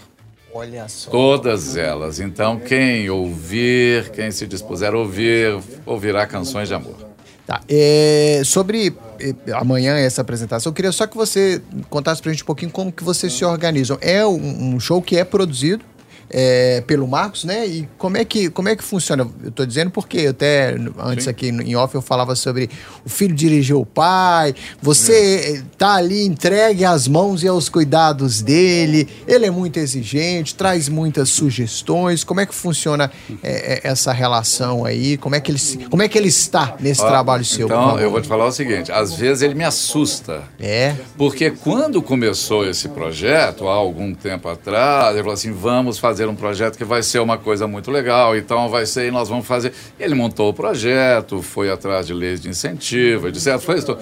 Olha 0.52 0.86
só. 0.88 1.10
Todas 1.10 1.76
elas. 1.76 2.20
Então, 2.20 2.58
quem 2.58 3.08
ouvir, 3.08 4.10
quem 4.10 4.30
se 4.30 4.46
dispuser 4.46 4.92
a 4.92 4.98
ouvir, 4.98 5.58
ouvirá 5.86 6.26
canções 6.26 6.68
de 6.68 6.74
amor. 6.74 7.05
Tá. 7.46 7.60
É, 7.68 8.42
sobre 8.44 8.92
é, 9.20 9.52
amanhã 9.52 9.96
essa 9.96 10.20
apresentação, 10.20 10.70
eu 10.70 10.74
queria 10.74 10.90
só 10.90 11.06
que 11.06 11.16
você 11.16 11.62
contasse 11.88 12.20
pra 12.20 12.32
gente 12.32 12.42
um 12.42 12.46
pouquinho 12.46 12.72
como 12.72 12.90
que 12.90 13.04
vocês 13.04 13.32
se 13.32 13.44
organizam. 13.44 13.96
É 14.00 14.26
um, 14.26 14.74
um 14.74 14.80
show 14.80 15.00
que 15.00 15.16
é 15.16 15.24
produzido 15.24 15.84
é, 16.30 16.82
pelo 16.86 17.06
Marcos, 17.06 17.44
né? 17.44 17.66
E 17.66 17.88
como 17.96 18.16
é 18.16 18.24
que, 18.24 18.50
como 18.50 18.68
é 18.68 18.76
que 18.76 18.82
funciona? 18.82 19.26
Eu 19.42 19.48
estou 19.48 19.66
dizendo 19.66 19.90
porque 19.90 20.26
até 20.26 20.76
antes 20.98 21.24
Sim. 21.24 21.30
aqui 21.30 21.48
em 21.48 21.76
off 21.76 21.94
eu 21.94 22.02
falava 22.02 22.34
sobre 22.34 22.68
o 23.04 23.08
filho 23.08 23.34
dirigir 23.34 23.76
o 23.76 23.86
pai, 23.86 24.54
você 24.80 25.58
é. 25.58 25.62
tá 25.78 25.94
ali 25.94 26.24
entregue 26.24 26.84
às 26.84 27.06
mãos 27.06 27.42
e 27.42 27.48
aos 27.48 27.68
cuidados 27.68 28.42
dele, 28.42 29.08
ele 29.26 29.46
é 29.46 29.50
muito 29.50 29.78
exigente, 29.78 30.54
traz 30.54 30.88
muitas 30.88 31.28
sugestões. 31.28 32.24
Como 32.24 32.40
é 32.40 32.46
que 32.46 32.54
funciona 32.54 33.10
é, 33.42 33.80
é 33.84 33.88
essa 33.88 34.12
relação 34.12 34.84
aí? 34.84 35.16
Como 35.16 35.34
é 35.34 35.40
que 35.40 35.50
ele, 35.50 35.60
como 35.90 36.02
é 36.02 36.08
que 36.08 36.18
ele 36.18 36.28
está 36.28 36.76
nesse 36.80 37.02
Ó, 37.02 37.08
trabalho 37.08 37.44
seu? 37.44 37.66
Então, 37.66 37.98
eu 37.98 38.10
vou 38.10 38.20
te 38.20 38.28
falar 38.28 38.46
o 38.46 38.52
seguinte: 38.52 38.90
às 38.90 39.14
vezes 39.14 39.42
ele 39.42 39.54
me 39.54 39.64
assusta. 39.64 40.42
É. 40.58 40.94
Porque 41.16 41.50
quando 41.50 42.02
começou 42.02 42.66
esse 42.68 42.88
projeto, 42.88 43.68
há 43.68 43.74
algum 43.74 44.14
tempo 44.14 44.48
atrás, 44.48 45.14
ele 45.14 45.20
falou 45.20 45.34
assim: 45.34 45.52
vamos 45.52 45.98
fazer 45.98 46.15
fazer 46.16 46.30
um 46.30 46.34
projeto 46.34 46.78
que 46.78 46.84
vai 46.84 47.02
ser 47.02 47.18
uma 47.18 47.36
coisa 47.36 47.66
muito 47.66 47.90
legal, 47.90 48.34
então 48.34 48.70
vai 48.70 48.86
ser, 48.86 49.08
e 49.08 49.10
nós 49.10 49.28
vamos 49.28 49.46
fazer. 49.46 49.74
Ele 50.00 50.14
montou 50.14 50.48
o 50.48 50.54
projeto, 50.54 51.42
foi 51.42 51.70
atrás 51.70 52.06
de 52.06 52.14
leis 52.14 52.40
de 52.40 52.48
incentivo, 52.48 53.28
etc. 53.28 53.58
Foi 53.58 53.76
isso. 53.76 53.98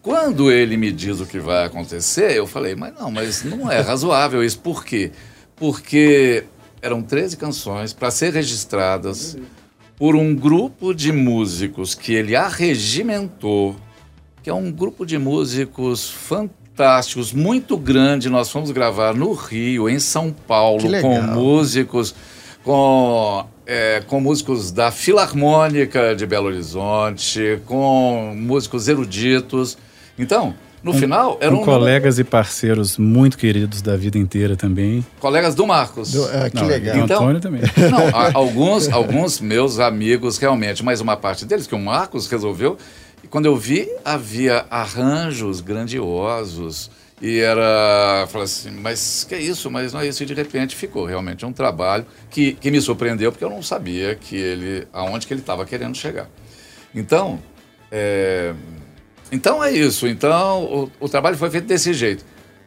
Quando 0.00 0.52
ele 0.52 0.76
me 0.76 0.92
diz 0.92 1.18
o 1.18 1.26
que 1.26 1.40
vai 1.40 1.64
acontecer, 1.64 2.36
eu 2.36 2.46
falei, 2.46 2.76
mas 2.76 2.94
não, 2.94 3.10
mas 3.10 3.42
não 3.42 3.68
é 3.68 3.80
razoável 3.80 4.44
isso. 4.44 4.60
Por 4.60 4.84
quê? 4.84 5.10
Porque 5.56 6.44
eram 6.80 7.02
13 7.02 7.36
canções 7.36 7.92
para 7.92 8.12
ser 8.12 8.32
registradas 8.32 9.36
por 9.96 10.14
um 10.14 10.36
grupo 10.36 10.94
de 10.94 11.10
músicos 11.10 11.96
que 11.96 12.14
ele 12.14 12.36
arregimentou, 12.36 13.74
que 14.46 14.50
é 14.50 14.54
um 14.54 14.70
grupo 14.70 15.04
de 15.04 15.18
músicos 15.18 16.08
fantásticos, 16.08 17.32
muito 17.32 17.76
grande. 17.76 18.30
Nós 18.30 18.48
fomos 18.48 18.70
gravar 18.70 19.12
no 19.12 19.32
Rio, 19.32 19.88
em 19.88 19.98
São 19.98 20.30
Paulo, 20.30 20.84
com 21.02 21.20
músicos, 21.20 22.14
com, 22.62 23.44
é, 23.66 24.04
com 24.06 24.20
músicos 24.20 24.70
da 24.70 24.92
Filarmônica 24.92 26.14
de 26.14 26.24
Belo 26.26 26.46
Horizonte, 26.46 27.60
com 27.66 28.34
músicos 28.36 28.86
eruditos. 28.86 29.76
Então, 30.16 30.54
no 30.80 30.92
final, 30.94 31.38
eram 31.40 31.56
Com 31.58 31.64
colegas 31.64 32.20
e 32.20 32.22
parceiros 32.22 32.96
muito 32.98 33.36
queridos 33.36 33.82
da 33.82 33.96
vida 33.96 34.16
inteira 34.16 34.54
também. 34.54 35.04
colegas 35.18 35.56
do 35.56 35.66
Marcos. 35.66 36.12
Do- 36.12 36.24
ah, 36.24 36.48
que 36.48 36.54
Não, 36.54 36.66
legal. 36.68 36.96
E 36.96 37.00
o 37.00 37.04
Então- 37.04 37.16
Antônio 37.16 37.40
também. 37.40 37.62
Não, 37.90 38.16
alguns, 38.32 38.88
alguns 38.90 39.40
meus 39.40 39.80
amigos 39.80 40.38
realmente, 40.38 40.84
mas 40.84 41.00
uma 41.00 41.16
parte 41.16 41.44
deles 41.44 41.66
que 41.66 41.74
o 41.74 41.80
Marcos 41.80 42.28
resolveu. 42.28 42.78
Quando 43.36 43.44
eu 43.44 43.56
vi, 43.58 43.86
havia 44.02 44.64
arranjos 44.70 45.60
grandiosos. 45.60 46.90
E 47.20 47.38
era. 47.38 48.26
Falei 48.28 48.46
assim, 48.46 48.70
mas 48.70 49.26
que 49.28 49.34
é 49.34 49.38
isso? 49.38 49.70
Mas 49.70 49.92
não 49.92 50.00
é 50.00 50.06
isso. 50.06 50.22
E 50.22 50.26
de 50.26 50.32
repente 50.32 50.74
ficou 50.74 51.04
realmente 51.04 51.44
um 51.44 51.52
trabalho 51.52 52.06
que, 52.30 52.54
que 52.54 52.70
me 52.70 52.80
surpreendeu, 52.80 53.30
porque 53.30 53.44
eu 53.44 53.50
não 53.50 53.62
sabia 53.62 54.14
que 54.14 54.34
ele, 54.34 54.88
aonde 54.90 55.26
que 55.26 55.34
ele 55.34 55.42
estava 55.42 55.66
querendo 55.66 55.94
chegar. 55.94 56.30
Então, 56.94 57.38
é, 57.92 58.54
então 59.30 59.62
é 59.62 59.70
isso. 59.70 60.06
Então 60.06 60.64
o, 60.64 60.90
o 60.98 61.06
trabalho 61.06 61.36
foi 61.36 61.50
feito 61.50 61.66
desse 61.66 61.92
jeito. 61.92 62.24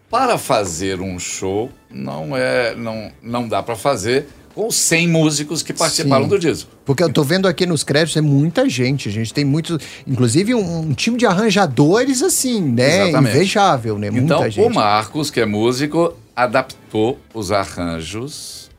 Para 0.08 0.38
fazer 0.38 1.02
um 1.02 1.18
show, 1.18 1.72
não 1.90 2.38
é, 2.38 2.76
não, 2.76 3.12
não 3.24 3.48
dá 3.48 3.64
para 3.64 3.76
fazer 3.76 4.28
com 4.60 4.70
100 4.70 5.08
músicos 5.08 5.64
que 5.64 5.72
participaram 5.72 6.24
Sim. 6.24 6.30
do 6.32 6.38
disco. 6.38 6.70
Porque 6.84 7.02
eu 7.02 7.10
tô 7.10 7.24
vendo 7.24 7.48
aqui 7.48 7.66
nos 7.66 7.82
créditos, 7.82 8.18
é 8.18 8.22
muita 8.22 8.68
gente. 8.68 9.08
A 9.08 9.12
gente 9.12 9.34
tem 9.34 9.46
muito. 9.46 9.80
Inclusive, 10.06 10.54
um, 10.54 10.80
um 10.80 10.94
time 10.94 11.16
de 11.16 11.26
arranjadores, 11.26 12.22
assim, 12.22 12.62
né? 12.62 13.04
Exatamente. 13.08 13.36
Invejável, 13.38 13.98
né? 13.98 14.12
Muita 14.12 14.26
Então, 14.26 14.50
gente. 14.50 14.60
o 14.60 14.70
Marcos, 14.70 15.32
que 15.32 15.40
é 15.40 15.46
músico, 15.46 16.14
adaptou 16.36 17.18
os 17.34 17.54
arranjos 17.54 18.70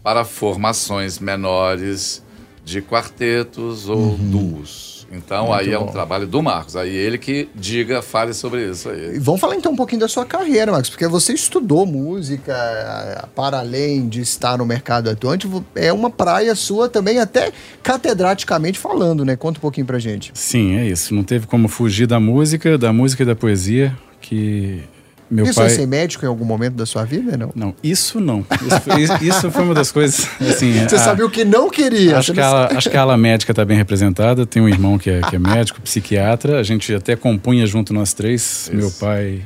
para 0.00 0.24
formações 0.24 1.18
menores 1.18 2.22
de 2.64 2.80
quartetos 2.80 3.88
ou 3.88 4.16
duos. 4.16 4.95
Então. 5.10 5.46
Muito 5.46 5.60
aí 5.60 5.72
é 5.72 5.78
bom. 5.78 5.84
um 5.84 5.88
trabalho 5.88 6.26
do 6.26 6.42
Marcos. 6.42 6.76
Aí 6.76 6.94
ele 6.94 7.18
que 7.18 7.48
diga, 7.54 8.02
fale 8.02 8.32
sobre 8.34 8.70
isso 8.70 8.88
aí. 8.88 9.16
E 9.16 9.18
Vamos 9.18 9.40
falar 9.40 9.56
então 9.56 9.72
um 9.72 9.76
pouquinho 9.76 10.00
da 10.00 10.08
sua 10.08 10.24
carreira, 10.24 10.72
Max, 10.72 10.88
porque 10.90 11.06
você 11.06 11.32
estudou 11.32 11.86
música, 11.86 13.28
para 13.34 13.58
além 13.60 14.08
de 14.08 14.20
estar 14.20 14.58
no 14.58 14.66
mercado 14.66 15.08
atuante, 15.08 15.48
é 15.74 15.92
uma 15.92 16.10
praia 16.10 16.54
sua 16.54 16.88
também, 16.88 17.18
até 17.18 17.52
catedraticamente 17.82 18.78
falando, 18.78 19.24
né? 19.24 19.36
Conta 19.36 19.58
um 19.58 19.62
pouquinho 19.62 19.86
pra 19.86 19.98
gente. 19.98 20.30
Sim, 20.34 20.76
é 20.76 20.86
isso. 20.86 21.14
Não 21.14 21.22
teve 21.24 21.46
como 21.46 21.68
fugir 21.68 22.06
da 22.06 22.20
música, 22.20 22.76
da 22.76 22.92
música 22.92 23.22
e 23.22 23.26
da 23.26 23.34
poesia, 23.34 23.96
que 24.20 24.82
meu 25.30 25.44
Isso 25.44 25.60
é 25.60 25.64
pai... 25.66 25.70
ser 25.74 25.86
médico 25.86 26.24
em 26.24 26.28
algum 26.28 26.44
momento 26.44 26.74
da 26.74 26.86
sua 26.86 27.04
vida, 27.04 27.36
não? 27.36 27.50
Não, 27.54 27.74
isso 27.82 28.20
não. 28.20 28.46
Isso 28.66 28.80
foi, 28.80 29.02
isso- 29.02 29.24
isso 29.24 29.50
foi 29.50 29.62
uma 29.64 29.74
das 29.74 29.90
coisas, 29.90 30.28
assim... 30.40 30.72
Você 30.88 30.94
a- 30.96 30.98
sabia 30.98 31.26
o 31.26 31.30
que 31.30 31.44
não 31.44 31.68
queria. 31.68 32.18
Acho 32.18 32.32
que, 32.32 32.40
não 32.40 32.46
a, 32.56 32.66
acho 32.66 32.88
que 32.88 32.96
a 32.96 33.00
ala 33.00 33.16
médica 33.16 33.50
está 33.52 33.64
bem 33.64 33.76
representada. 33.76 34.46
Tem 34.46 34.62
um 34.62 34.68
irmão 34.68 34.96
que 34.98 35.10
é, 35.10 35.20
que 35.22 35.34
é 35.34 35.38
médico, 35.38 35.80
psiquiatra. 35.80 36.60
A 36.60 36.62
gente 36.62 36.94
até 36.94 37.16
compunha 37.16 37.66
junto 37.66 37.92
nós 37.92 38.12
três, 38.12 38.70
meu 38.72 38.90
pai 38.92 39.42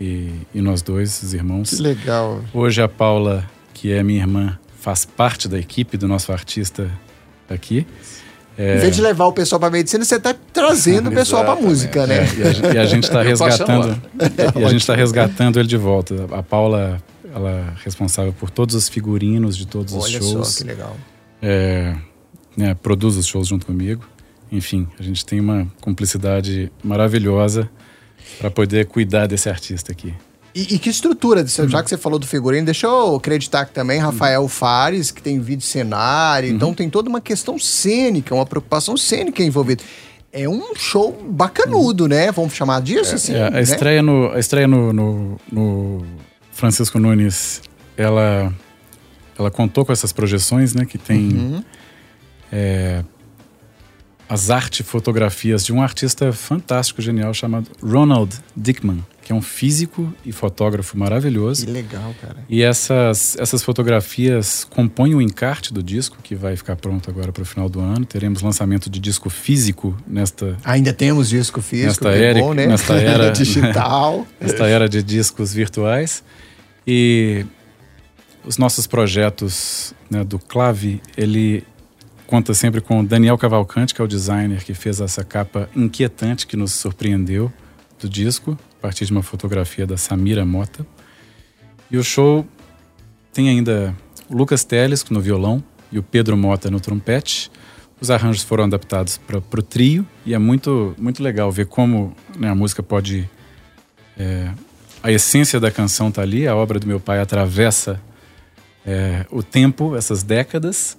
e, 0.00 0.30
e 0.54 0.60
nós 0.60 0.82
dois, 0.82 1.20
os 1.22 1.34
irmãos. 1.34 1.70
Que 1.70 1.82
legal. 1.82 2.40
Hoje 2.54 2.80
a 2.80 2.88
Paula, 2.88 3.44
que 3.74 3.92
é 3.92 4.02
minha 4.02 4.20
irmã, 4.20 4.56
faz 4.80 5.04
parte 5.04 5.48
da 5.48 5.58
equipe 5.58 5.96
do 5.96 6.06
nosso 6.06 6.30
artista 6.32 6.88
aqui. 7.50 7.84
É, 8.58 8.76
Em 8.76 8.78
vez 8.80 8.96
de 8.96 9.00
levar 9.00 9.26
o 9.26 9.32
pessoal 9.32 9.60
pra 9.60 9.70
medicina, 9.70 10.04
você 10.04 10.18
tá 10.18 10.34
trazendo 10.52 11.10
o 11.10 11.12
pessoal 11.12 11.44
pra 11.44 11.52
Exatamente. 11.52 11.70
música, 11.70 12.06
né? 12.08 12.16
é, 12.16 12.38
e, 12.38 12.42
a, 12.42 12.52
gen- 12.52 12.78
a 12.80 12.84
gente 12.86 13.04
está 13.04 13.22
resgatando. 13.22 14.02
E 14.58 14.64
a 14.64 14.68
gente 14.68 14.80
está 14.82 14.94
resgatando 14.96 15.60
ele 15.60 15.68
de 15.68 15.76
volta. 15.76 16.26
A 16.32 16.42
Paula, 16.42 17.00
ela 17.32 17.50
é 17.50 17.64
responsável 17.84 18.32
por 18.32 18.50
todos 18.50 18.74
os 18.74 18.88
figurinos 18.88 19.56
de 19.56 19.64
todos 19.66 19.94
os 19.94 20.04
Olha 20.04 20.18
shows. 20.20 20.48
só 20.48 20.58
que 20.58 20.64
legal. 20.68 20.96
é, 21.40 21.94
né, 22.56 22.74
produz 22.74 23.16
os 23.16 23.26
shows 23.26 23.46
junto 23.46 23.64
comigo. 23.64 24.04
Enfim, 24.50 24.88
a 24.98 25.02
gente 25.04 25.24
tem 25.24 25.38
uma 25.38 25.66
cumplicidade 25.80 26.72
maravilhosa 26.82 27.70
para 28.40 28.50
poder 28.50 28.86
cuidar 28.86 29.26
desse 29.28 29.48
artista 29.48 29.92
aqui. 29.92 30.12
E, 30.60 30.74
e 30.74 30.78
que 30.78 30.90
estrutura, 30.90 31.44
disso? 31.44 31.68
já 31.68 31.82
que 31.82 31.88
você 31.88 31.96
falou 31.96 32.18
do 32.18 32.26
figurino, 32.26 32.64
deixa 32.64 32.86
eu 32.86 33.14
acreditar 33.16 33.64
que 33.66 33.72
também 33.72 33.98
Rafael 34.00 34.46
Fares, 34.48 35.10
que 35.10 35.22
tem 35.22 35.38
vídeo 35.40 35.64
cenário, 35.64 36.48
então 36.48 36.74
tem 36.74 36.90
toda 36.90 37.08
uma 37.08 37.20
questão 37.20 37.58
cênica, 37.58 38.34
uma 38.34 38.46
preocupação 38.46 38.96
cênica 38.96 39.42
envolvida. 39.42 39.82
É 40.32 40.48
um 40.48 40.74
show 40.74 41.12
bacanudo, 41.30 42.06
né? 42.08 42.30
Vamos 42.32 42.54
chamar 42.54 42.82
disso 42.82 43.14
assim? 43.14 43.34
É, 43.34 43.46
a 43.46 43.50
né? 43.50 43.62
estreia, 43.62 44.02
no, 44.02 44.30
a 44.32 44.38
estreia 44.38 44.66
no, 44.68 44.92
no- 44.92 45.40
no 45.50 46.04
Francisco 46.52 46.98
Nunes, 46.98 47.62
ela, 47.96 48.52
ela 49.38 49.50
contou 49.50 49.84
com 49.86 49.92
essas 49.92 50.12
projeções, 50.12 50.74
né? 50.74 50.84
Que 50.84 50.98
tem 50.98 51.18
Uhum. 51.28 51.64
é, 52.52 53.02
as 54.28 54.50
arte 54.50 54.82
fotografias 54.82 55.64
de 55.64 55.72
um 55.72 55.80
artista 55.82 56.32
fantástico, 56.32 57.00
genial, 57.00 57.32
chamado 57.32 57.70
Ronald 57.82 58.34
Dickman, 58.54 59.02
que 59.22 59.32
é 59.32 59.34
um 59.34 59.40
físico 59.40 60.12
e 60.24 60.32
fotógrafo 60.32 60.98
maravilhoso. 60.98 61.64
Que 61.64 61.72
legal, 61.72 62.14
cara. 62.20 62.36
E 62.48 62.62
essas, 62.62 63.36
essas 63.38 63.62
fotografias 63.62 64.64
compõem 64.64 65.14
o 65.14 65.22
encarte 65.22 65.72
do 65.72 65.82
disco, 65.82 66.18
que 66.22 66.34
vai 66.34 66.56
ficar 66.56 66.76
pronto 66.76 67.08
agora 67.10 67.32
para 67.32 67.42
o 67.42 67.46
final 67.46 67.68
do 67.68 67.80
ano. 67.80 68.04
Teremos 68.04 68.42
lançamento 68.42 68.90
de 68.90 68.98
disco 69.00 69.30
físico 69.30 69.96
nesta, 70.06 70.56
Ainda 70.64 70.92
temos 70.92 71.28
disco 71.30 71.62
físico, 71.62 71.88
Nesta 72.04 72.10
era- 72.10 72.38
bom, 72.38 72.52
né? 72.52 72.66
nesta 72.66 72.94
era- 72.94 73.30
Digital. 73.32 74.26
nesta 74.40 74.66
era 74.66 74.88
de 74.88 75.02
discos 75.02 75.52
virtuais. 75.54 76.22
E 76.86 77.44
os 78.44 78.56
nossos 78.58 78.86
projetos 78.86 79.92
né, 80.10 80.24
do 80.24 80.38
Clave, 80.38 81.00
ele 81.16 81.64
conta 82.28 82.52
sempre 82.52 82.82
com 82.82 83.00
o 83.00 83.02
Daniel 83.02 83.38
Cavalcante, 83.38 83.94
que 83.94 84.02
é 84.02 84.04
o 84.04 84.06
designer 84.06 84.62
que 84.62 84.74
fez 84.74 85.00
essa 85.00 85.24
capa 85.24 85.66
inquietante 85.74 86.46
que 86.46 86.58
nos 86.58 86.74
surpreendeu 86.74 87.50
do 87.98 88.06
disco, 88.06 88.56
a 88.78 88.82
partir 88.82 89.06
de 89.06 89.12
uma 89.12 89.22
fotografia 89.22 89.86
da 89.86 89.96
Samira 89.96 90.44
Mota. 90.44 90.86
E 91.90 91.96
o 91.96 92.04
show 92.04 92.46
tem 93.32 93.48
ainda 93.48 93.96
o 94.28 94.36
Lucas 94.36 94.62
Teles 94.62 95.02
no 95.08 95.22
violão 95.22 95.64
e 95.90 95.98
o 95.98 96.02
Pedro 96.02 96.36
Mota 96.36 96.70
no 96.70 96.78
trompete. 96.78 97.50
Os 97.98 98.10
arranjos 98.10 98.42
foram 98.42 98.64
adaptados 98.64 99.16
para 99.16 99.38
o 99.38 99.62
trio 99.62 100.06
e 100.26 100.34
é 100.34 100.38
muito, 100.38 100.94
muito 100.98 101.22
legal 101.22 101.50
ver 101.50 101.64
como 101.64 102.14
né, 102.38 102.50
a 102.50 102.54
música 102.54 102.82
pode. 102.82 103.28
é, 104.18 104.52
a 105.02 105.10
essência 105.10 105.58
da 105.58 105.70
canção 105.70 106.10
está 106.10 106.20
ali, 106.20 106.46
a 106.46 106.54
obra 106.54 106.78
do 106.78 106.86
meu 106.86 107.00
pai 107.00 107.20
atravessa 107.20 107.98
é, 108.84 109.24
o 109.30 109.42
tempo, 109.42 109.96
essas 109.96 110.22
décadas, 110.22 110.98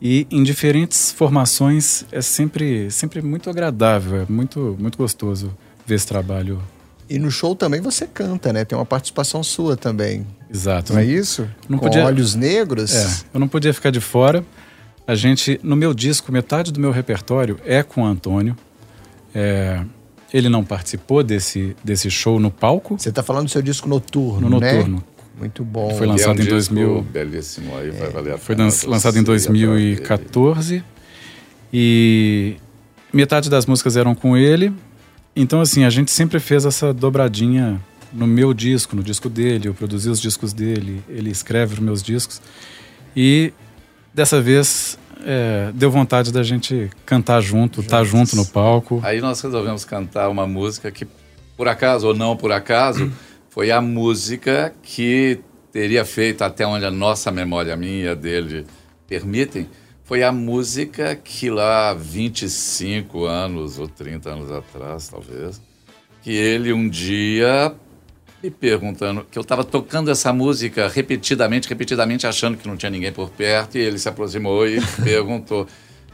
e 0.00 0.26
em 0.30 0.42
diferentes 0.42 1.12
formações 1.12 2.04
é 2.10 2.20
sempre, 2.22 2.90
sempre 2.90 3.20
muito 3.22 3.50
agradável, 3.50 4.22
é 4.22 4.26
muito, 4.32 4.76
muito 4.78 4.96
gostoso 4.98 5.54
ver 5.86 5.96
esse 5.96 6.06
trabalho. 6.06 6.60
E 7.08 7.18
no 7.18 7.30
show 7.30 7.56
também 7.56 7.80
você 7.80 8.06
canta, 8.06 8.52
né? 8.52 8.64
Tem 8.64 8.78
uma 8.78 8.86
participação 8.86 9.42
sua 9.42 9.76
também. 9.76 10.24
Exato. 10.48 10.92
Não 10.92 11.00
é 11.00 11.04
isso? 11.04 11.48
Não 11.68 11.76
Com 11.78 11.86
podia- 11.86 12.04
olhos 12.06 12.34
negros. 12.36 12.94
É, 12.94 13.24
eu 13.34 13.40
não 13.40 13.48
podia 13.48 13.74
ficar 13.74 13.90
de 13.90 14.00
fora. 14.00 14.44
A 15.06 15.14
gente, 15.16 15.58
no 15.62 15.74
meu 15.74 15.92
disco, 15.92 16.30
metade 16.30 16.70
do 16.72 16.78
meu 16.78 16.92
repertório 16.92 17.58
é 17.64 17.82
com 17.82 18.02
o 18.02 18.06
Antônio. 18.06 18.56
É, 19.34 19.82
ele 20.32 20.48
não 20.48 20.64
participou 20.64 21.24
desse, 21.24 21.76
desse 21.82 22.08
show 22.10 22.38
no 22.38 22.50
palco, 22.50 22.96
Você 22.96 23.10
tá 23.10 23.22
falando 23.22 23.46
do 23.46 23.50
seu 23.50 23.60
disco 23.62 23.88
noturno, 23.88 24.48
no 24.48 24.60
né? 24.60 24.72
noturno. 24.72 25.02
Muito 25.40 25.64
bom. 25.64 25.96
Foi 25.96 26.06
lançado 26.06 26.38
é 26.38 26.42
um 26.42 26.44
em 26.44 26.48
2000. 26.48 26.88
disco 26.88 27.02
belíssimo 27.10 27.76
aí, 27.78 27.90
vai 27.90 28.10
valer 28.10 28.34
a 28.34 28.38
Foi 28.38 28.54
pena 28.54 28.68
lançado 28.86 29.16
em 29.16 29.20
ir 29.20 29.22
atrás 29.22 29.46
dele. 29.46 29.66
2014 29.66 30.84
e 31.72 32.56
metade 33.10 33.48
das 33.48 33.64
músicas 33.64 33.96
eram 33.96 34.14
com 34.14 34.36
ele. 34.36 34.70
Então, 35.34 35.62
assim, 35.62 35.84
a 35.84 35.90
gente 35.90 36.10
sempre 36.10 36.38
fez 36.38 36.66
essa 36.66 36.92
dobradinha 36.92 37.80
no 38.12 38.26
meu 38.26 38.52
disco, 38.52 38.94
no 38.94 39.02
disco 39.02 39.30
dele. 39.30 39.68
Eu 39.68 39.74
produzi 39.74 40.10
os 40.10 40.20
discos 40.20 40.52
dele, 40.52 41.02
ele 41.08 41.30
escreve 41.30 41.74
os 41.74 41.80
meus 41.80 42.02
discos. 42.02 42.42
E 43.16 43.52
dessa 44.12 44.42
vez 44.42 44.98
é, 45.24 45.70
deu 45.74 45.90
vontade 45.90 46.30
da 46.30 46.42
gente 46.42 46.90
cantar 47.06 47.40
junto, 47.40 47.80
estar 47.80 48.04
junto 48.04 48.36
no 48.36 48.44
palco. 48.44 49.00
Aí 49.02 49.22
nós 49.22 49.40
resolvemos 49.40 49.86
cantar 49.86 50.28
uma 50.28 50.46
música 50.46 50.90
que, 50.90 51.06
por 51.56 51.66
acaso 51.66 52.08
ou 52.08 52.14
não 52.14 52.36
por 52.36 52.52
acaso, 52.52 53.10
foi 53.50 53.70
a 53.70 53.80
música 53.80 54.74
que 54.82 55.40
teria 55.70 56.04
feito, 56.04 56.42
até 56.42 56.66
onde 56.66 56.84
a 56.86 56.90
nossa 56.90 57.30
memória, 57.30 57.74
a 57.74 57.76
minha 57.76 58.16
dele, 58.16 58.66
permitem, 59.06 59.68
foi 60.04 60.22
a 60.22 60.32
música 60.32 61.14
que 61.14 61.50
lá 61.50 61.92
25 61.92 63.24
anos 63.24 63.78
ou 63.78 63.86
30 63.86 64.30
anos 64.30 64.50
atrás, 64.50 65.08
talvez, 65.08 65.60
que 66.22 66.32
ele 66.32 66.72
um 66.72 66.88
dia 66.88 67.74
me 68.42 68.50
perguntando, 68.50 69.26
que 69.30 69.38
eu 69.38 69.42
estava 69.42 69.62
tocando 69.62 70.10
essa 70.10 70.32
música 70.32 70.88
repetidamente, 70.88 71.68
repetidamente, 71.68 72.26
achando 72.26 72.56
que 72.56 72.66
não 72.66 72.76
tinha 72.76 72.90
ninguém 72.90 73.12
por 73.12 73.30
perto, 73.30 73.76
e 73.76 73.80
ele 73.80 73.98
se 73.98 74.08
aproximou 74.08 74.66
e 74.66 74.80
perguntou: 75.04 75.66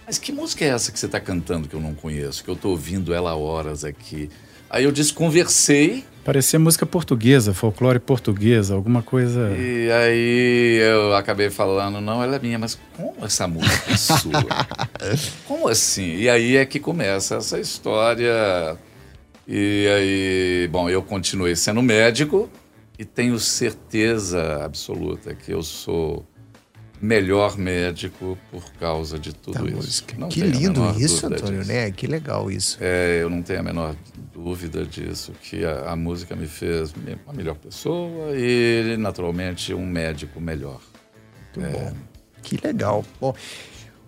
mas 0.06 0.18
que 0.18 0.32
música 0.32 0.64
é 0.64 0.68
essa 0.68 0.92
que 0.92 0.98
você 0.98 1.06
está 1.06 1.20
cantando 1.20 1.68
que 1.68 1.74
eu 1.74 1.80
não 1.80 1.94
conheço, 1.94 2.42
que 2.42 2.50
eu 2.50 2.54
estou 2.54 2.72
ouvindo 2.72 3.12
ela 3.12 3.30
há 3.30 3.36
horas 3.36 3.84
aqui? 3.84 4.30
Aí 4.70 4.84
eu 4.84 4.92
desconversei. 4.92 6.04
Parecia 6.26 6.58
música 6.58 6.84
portuguesa, 6.84 7.54
folclore 7.54 8.00
portuguesa, 8.00 8.74
alguma 8.74 9.00
coisa. 9.00 9.56
E 9.56 9.88
aí 9.92 10.76
eu 10.82 11.14
acabei 11.14 11.50
falando, 11.50 12.00
não, 12.00 12.20
ela 12.20 12.34
é 12.34 12.38
minha, 12.40 12.58
mas 12.58 12.76
como 12.96 13.14
essa 13.24 13.46
música 13.46 13.92
é 13.92 13.96
sua? 13.96 14.44
como 15.46 15.68
assim? 15.68 16.16
E 16.16 16.28
aí 16.28 16.56
é 16.56 16.66
que 16.66 16.80
começa 16.80 17.36
essa 17.36 17.60
história. 17.60 18.76
E 19.46 19.86
aí, 19.86 20.68
bom, 20.68 20.90
eu 20.90 21.00
continuei 21.00 21.54
sendo 21.54 21.80
médico 21.80 22.50
e 22.98 23.04
tenho 23.04 23.38
certeza 23.38 24.64
absoluta 24.64 25.32
que 25.32 25.52
eu 25.52 25.62
sou 25.62 26.26
melhor 27.06 27.56
médico 27.56 28.36
por 28.50 28.64
causa 28.80 29.18
de 29.18 29.32
tudo 29.32 29.64
Da 29.64 29.78
isso. 29.78 30.04
Que 30.28 30.40
lindo 30.40 30.82
isso, 30.98 31.26
Antônio, 31.26 31.60
disso. 31.60 31.72
né? 31.72 31.90
Que 31.92 32.06
legal 32.06 32.50
isso. 32.50 32.76
É, 32.80 33.20
eu 33.22 33.30
não 33.30 33.42
tenho 33.42 33.60
a 33.60 33.62
menor 33.62 33.94
dúvida 34.34 34.84
disso, 34.84 35.32
que 35.40 35.64
a, 35.64 35.92
a 35.92 35.96
música 35.96 36.34
me 36.34 36.46
fez 36.46 36.92
uma 37.24 37.32
melhor 37.32 37.54
pessoa 37.54 38.36
e, 38.36 38.96
naturalmente, 38.98 39.72
um 39.72 39.86
médico 39.86 40.40
melhor. 40.40 40.80
Muito 41.56 41.72
bom. 41.72 41.92
Que 42.42 42.58
legal. 42.62 43.04
Bom, 43.20 43.34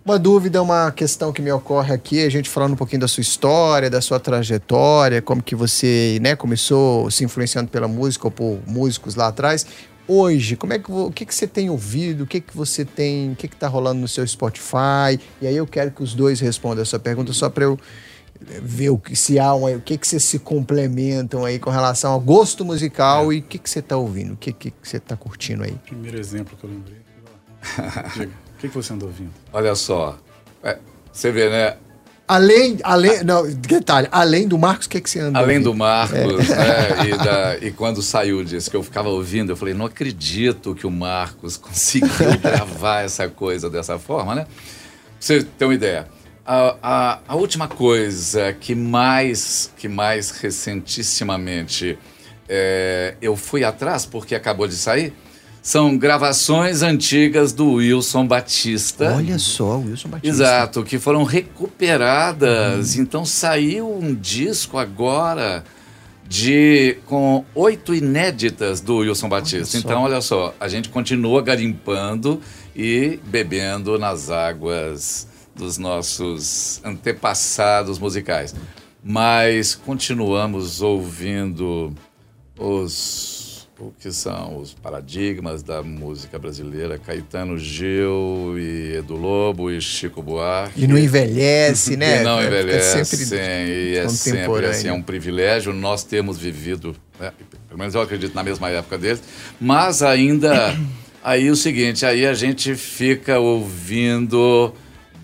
uma 0.05 0.19
dúvida, 0.19 0.61
uma 0.61 0.91
questão 0.91 1.31
que 1.31 1.41
me 1.41 1.51
ocorre 1.51 1.93
aqui, 1.93 2.23
a 2.25 2.29
gente 2.29 2.49
falando 2.49 2.73
um 2.73 2.75
pouquinho 2.75 3.01
da 3.01 3.07
sua 3.07 3.21
história, 3.21 3.89
da 3.89 4.01
sua 4.01 4.19
trajetória, 4.19 5.21
como 5.21 5.41
que 5.41 5.55
você, 5.55 6.19
né, 6.21 6.35
começou 6.35 7.09
se 7.11 7.23
influenciando 7.23 7.69
pela 7.69 7.87
música 7.87 8.27
ou 8.27 8.31
por 8.31 8.59
músicos 8.67 9.15
lá 9.15 9.27
atrás. 9.27 9.65
Hoje, 10.11 10.55
como 10.55 10.73
é 10.73 10.79
que 10.79 10.91
o 10.91 11.11
que 11.11 11.23
que 11.23 11.35
você 11.35 11.45
tem 11.45 11.69
ouvido? 11.69 12.23
O 12.23 12.27
que 12.27 12.41
que 12.41 12.57
você 12.57 12.83
tem, 12.83 13.33
o 13.33 13.35
que 13.35 13.47
que 13.47 13.55
tá 13.55 13.67
rolando 13.67 14.01
no 14.01 14.07
seu 14.07 14.25
Spotify? 14.25 15.19
E 15.39 15.45
aí 15.45 15.55
eu 15.55 15.67
quero 15.67 15.91
que 15.91 16.01
os 16.01 16.15
dois 16.15 16.39
respondam 16.39 16.81
essa 16.81 16.97
pergunta 16.97 17.31
só 17.31 17.47
para 17.47 17.65
eu 17.65 17.79
eh, 18.49 18.59
ver 18.59 18.89
o 18.89 18.97
que 18.97 19.15
se 19.15 19.37
há 19.37 19.53
um, 19.53 19.71
o 19.71 19.79
que 19.79 19.99
que 19.99 20.07
vocês 20.07 20.23
se 20.23 20.39
complementam 20.39 21.45
aí 21.45 21.59
com 21.59 21.69
relação 21.69 22.11
ao 22.11 22.19
gosto 22.19 22.65
musical 22.65 23.31
e 23.31 23.37
o 23.37 23.43
que 23.43 23.59
que 23.59 23.69
você 23.69 23.83
tá 23.83 23.97
ouvindo? 23.97 24.33
O 24.33 24.37
que 24.37 24.51
que 24.51 24.73
você 24.81 24.99
tá 24.99 25.15
curtindo 25.15 25.63
aí? 25.63 25.75
Primeiro 25.85 26.19
exemplo 26.19 26.57
que 26.57 26.63
eu 26.63 26.71
lembrei. 26.71 26.97
Diga, 28.17 28.31
o 28.31 28.57
que, 28.57 28.67
que 28.67 28.73
você 28.73 28.93
anda 28.93 29.05
ouvindo? 29.05 29.31
Olha 29.53 29.75
só, 29.75 30.17
é, 30.63 30.79
você 31.13 31.31
vê, 31.31 31.51
né? 31.51 31.77
Além, 32.29 32.77
além, 32.83 33.23
não, 33.23 33.49
detalhe, 33.51 34.07
além 34.11 34.47
do 34.47 34.55
Marcos, 34.55 34.85
o 34.85 34.89
que, 34.89 35.01
que 35.01 35.09
você 35.09 35.19
anda 35.19 35.39
Além 35.39 35.57
ouvindo? 35.57 35.71
do 35.71 35.75
Marcos, 35.75 36.47
né? 36.47 36.87
E, 37.09 37.17
da- 37.17 37.57
e 37.59 37.71
quando 37.71 38.03
saiu 38.03 38.43
disso, 38.43 38.69
que 38.69 38.77
eu 38.77 38.83
ficava 38.83 39.09
ouvindo, 39.09 39.51
eu 39.51 39.55
falei, 39.55 39.73
não 39.73 39.87
acredito 39.87 40.75
que 40.75 40.85
o 40.85 40.91
Marcos 40.91 41.57
conseguiu 41.57 42.37
gravar 42.39 43.01
essa 43.01 43.27
coisa 43.27 43.67
dessa 43.67 43.97
forma, 43.97 44.35
né? 44.35 44.43
Pra 44.43 44.51
você 45.19 45.41
ter 45.43 45.65
uma 45.65 45.73
ideia. 45.73 46.07
A, 46.45 46.75
a- 46.83 47.19
a 47.29 47.35
última 47.35 47.67
coisa 47.67 48.53
que 48.53 48.75
mais, 48.75 49.71
que 49.75 49.87
mais 49.87 50.29
recentissimamente 50.29 51.97
é, 52.47 53.15
eu 53.21 53.35
fui 53.35 53.63
atrás, 53.63 54.05
porque 54.05 54.35
acabou 54.35 54.67
de 54.67 54.75
sair, 54.75 55.13
são 55.69 55.95
gravações 55.95 56.81
antigas 56.81 57.53
do 57.53 57.73
Wilson 57.73 58.25
Batista. 58.25 59.13
Olha 59.15 59.37
só, 59.37 59.77
Wilson 59.77 60.09
Batista. 60.09 60.27
Exato, 60.27 60.83
que 60.83 60.97
foram 60.97 61.23
recuperadas. 61.23 62.95
Então 62.97 63.23
saiu 63.23 63.87
um 63.87 64.15
disco 64.15 64.79
agora 64.79 65.63
de 66.27 66.97
com 67.05 67.45
oito 67.53 67.93
inéditas 67.93 68.81
do 68.81 68.97
Wilson 68.97 69.29
Batista. 69.29 69.65
só. 69.65 69.77
Então, 69.77 70.01
olha 70.01 70.21
só, 70.21 70.55
a 70.59 70.67
gente 70.67 70.89
continua 70.89 71.39
garimpando 71.39 72.41
e 72.75 73.19
bebendo 73.27 73.99
nas 73.99 74.31
águas 74.31 75.27
dos 75.55 75.77
nossos 75.77 76.81
antepassados 76.83 77.99
musicais. 77.99 78.55
Mas 79.03 79.75
continuamos 79.75 80.81
ouvindo 80.81 81.93
os 82.57 83.38
o 83.79 83.93
que 83.97 84.11
são 84.11 84.57
os 84.57 84.73
paradigmas 84.73 85.63
da 85.63 85.81
música 85.81 86.37
brasileira, 86.37 86.97
Caetano 86.99 87.57
Gil 87.57 88.57
e 88.57 88.95
Edu 88.97 89.15
Lobo 89.15 89.71
e 89.71 89.79
Chico 89.79 90.21
Buarque. 90.21 90.83
E 90.83 90.87
não 90.87 90.97
envelhece, 90.97 91.95
né? 91.95 92.19
E 92.21 92.23
não 92.23 92.39
Fica 92.39 92.47
envelhecem, 92.47 93.05
sempre 93.05 93.35
e 93.93 93.95
é 93.97 94.07
sempre 94.09 94.65
assim, 94.65 94.87
é 94.89 94.93
um 94.93 95.01
privilégio 95.01 95.73
nós 95.73 96.03
termos 96.03 96.37
vivido, 96.37 96.93
né, 97.19 97.31
pelo 97.67 97.79
menos 97.79 97.95
eu 97.95 98.01
acredito 98.01 98.35
na 98.35 98.43
mesma 98.43 98.69
época 98.69 98.97
deles, 98.97 99.21
mas 99.61 100.03
ainda, 100.03 100.77
aí 101.23 101.49
o 101.49 101.55
seguinte, 101.55 102.05
aí 102.05 102.25
a 102.25 102.33
gente 102.33 102.75
fica 102.75 103.39
ouvindo 103.39 104.73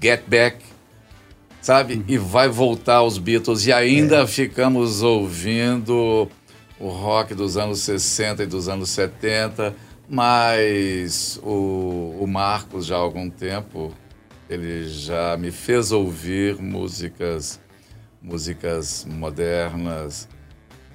Get 0.01 0.21
Back, 0.27 0.57
sabe? 1.61 2.03
E 2.07 2.17
vai 2.17 2.47
voltar 2.47 2.97
aos 2.97 3.17
Beatles, 3.17 3.65
e 3.65 3.73
ainda 3.73 4.21
É. 4.21 4.27
ficamos 4.27 5.01
ouvindo 5.01 6.29
o 6.79 6.87
rock 6.89 7.33
dos 7.33 7.57
anos 7.57 7.79
60 7.81 8.43
e 8.43 8.45
dos 8.45 8.67
anos 8.67 8.89
70, 8.89 9.73
mas 10.09 11.39
o, 11.43 12.17
o 12.19 12.27
Marcos 12.27 12.85
já 12.85 12.95
há 12.95 12.99
algum 12.99 13.29
tempo 13.29 13.91
ele 14.49 14.87
já 14.87 15.35
me 15.37 15.51
fez 15.51 15.91
ouvir 15.91 16.55
músicas 16.61 17.59
músicas 18.21 19.05
modernas 19.09 20.27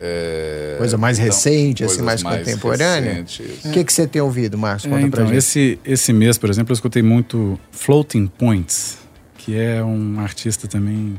é, 0.03 0.77
Coisa 0.79 0.97
mais 0.97 1.19
recente, 1.19 1.85
assim, 1.85 2.03
coisas 2.03 2.23
mais 2.23 2.23
contemporânea? 2.23 3.12
recentes. 3.23 3.64
O 3.66 3.71
que, 3.71 3.85
que 3.85 3.93
você 3.93 4.07
tem 4.07 4.23
ouvido, 4.23 4.57
Marcos? 4.57 4.85
Conta 4.87 4.97
É, 4.97 5.01
pra 5.01 5.09
então, 5.09 5.27
gente. 5.27 5.37
esse, 5.37 5.79
esse 5.85 6.11
mês, 6.12 6.38
por 6.38 6.49
exemplo, 6.49 6.73
eu 6.73 6.75
escutei 6.75 7.03
muito 7.03 7.61
Floating 7.71 8.27
Points, 8.27 8.97
que 9.37 9.55
é 9.59 9.85
um 9.85 10.19
artista 10.21 10.66
também 10.66 11.19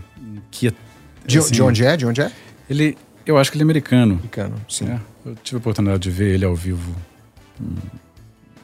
que 0.49 0.69
é, 0.69 0.71
De, 1.27 1.37
assim, 1.37 1.51
de 1.51 1.61
onde 1.61 1.85
é? 1.85 1.95
De 1.95 2.07
onde 2.07 2.21
é? 2.21 2.31
Ele, 2.67 2.97
eu 3.31 3.37
acho 3.37 3.51
que 3.51 3.57
ele 3.57 3.63
é 3.63 3.65
americano. 3.65 4.13
Americano, 4.15 4.55
sim. 4.69 4.85
né? 4.85 4.99
Eu 5.25 5.35
tive 5.43 5.57
a 5.57 5.59
oportunidade 5.59 5.99
de 5.99 6.09
ver 6.11 6.33
ele 6.33 6.45
ao 6.45 6.55
vivo. 6.55 6.95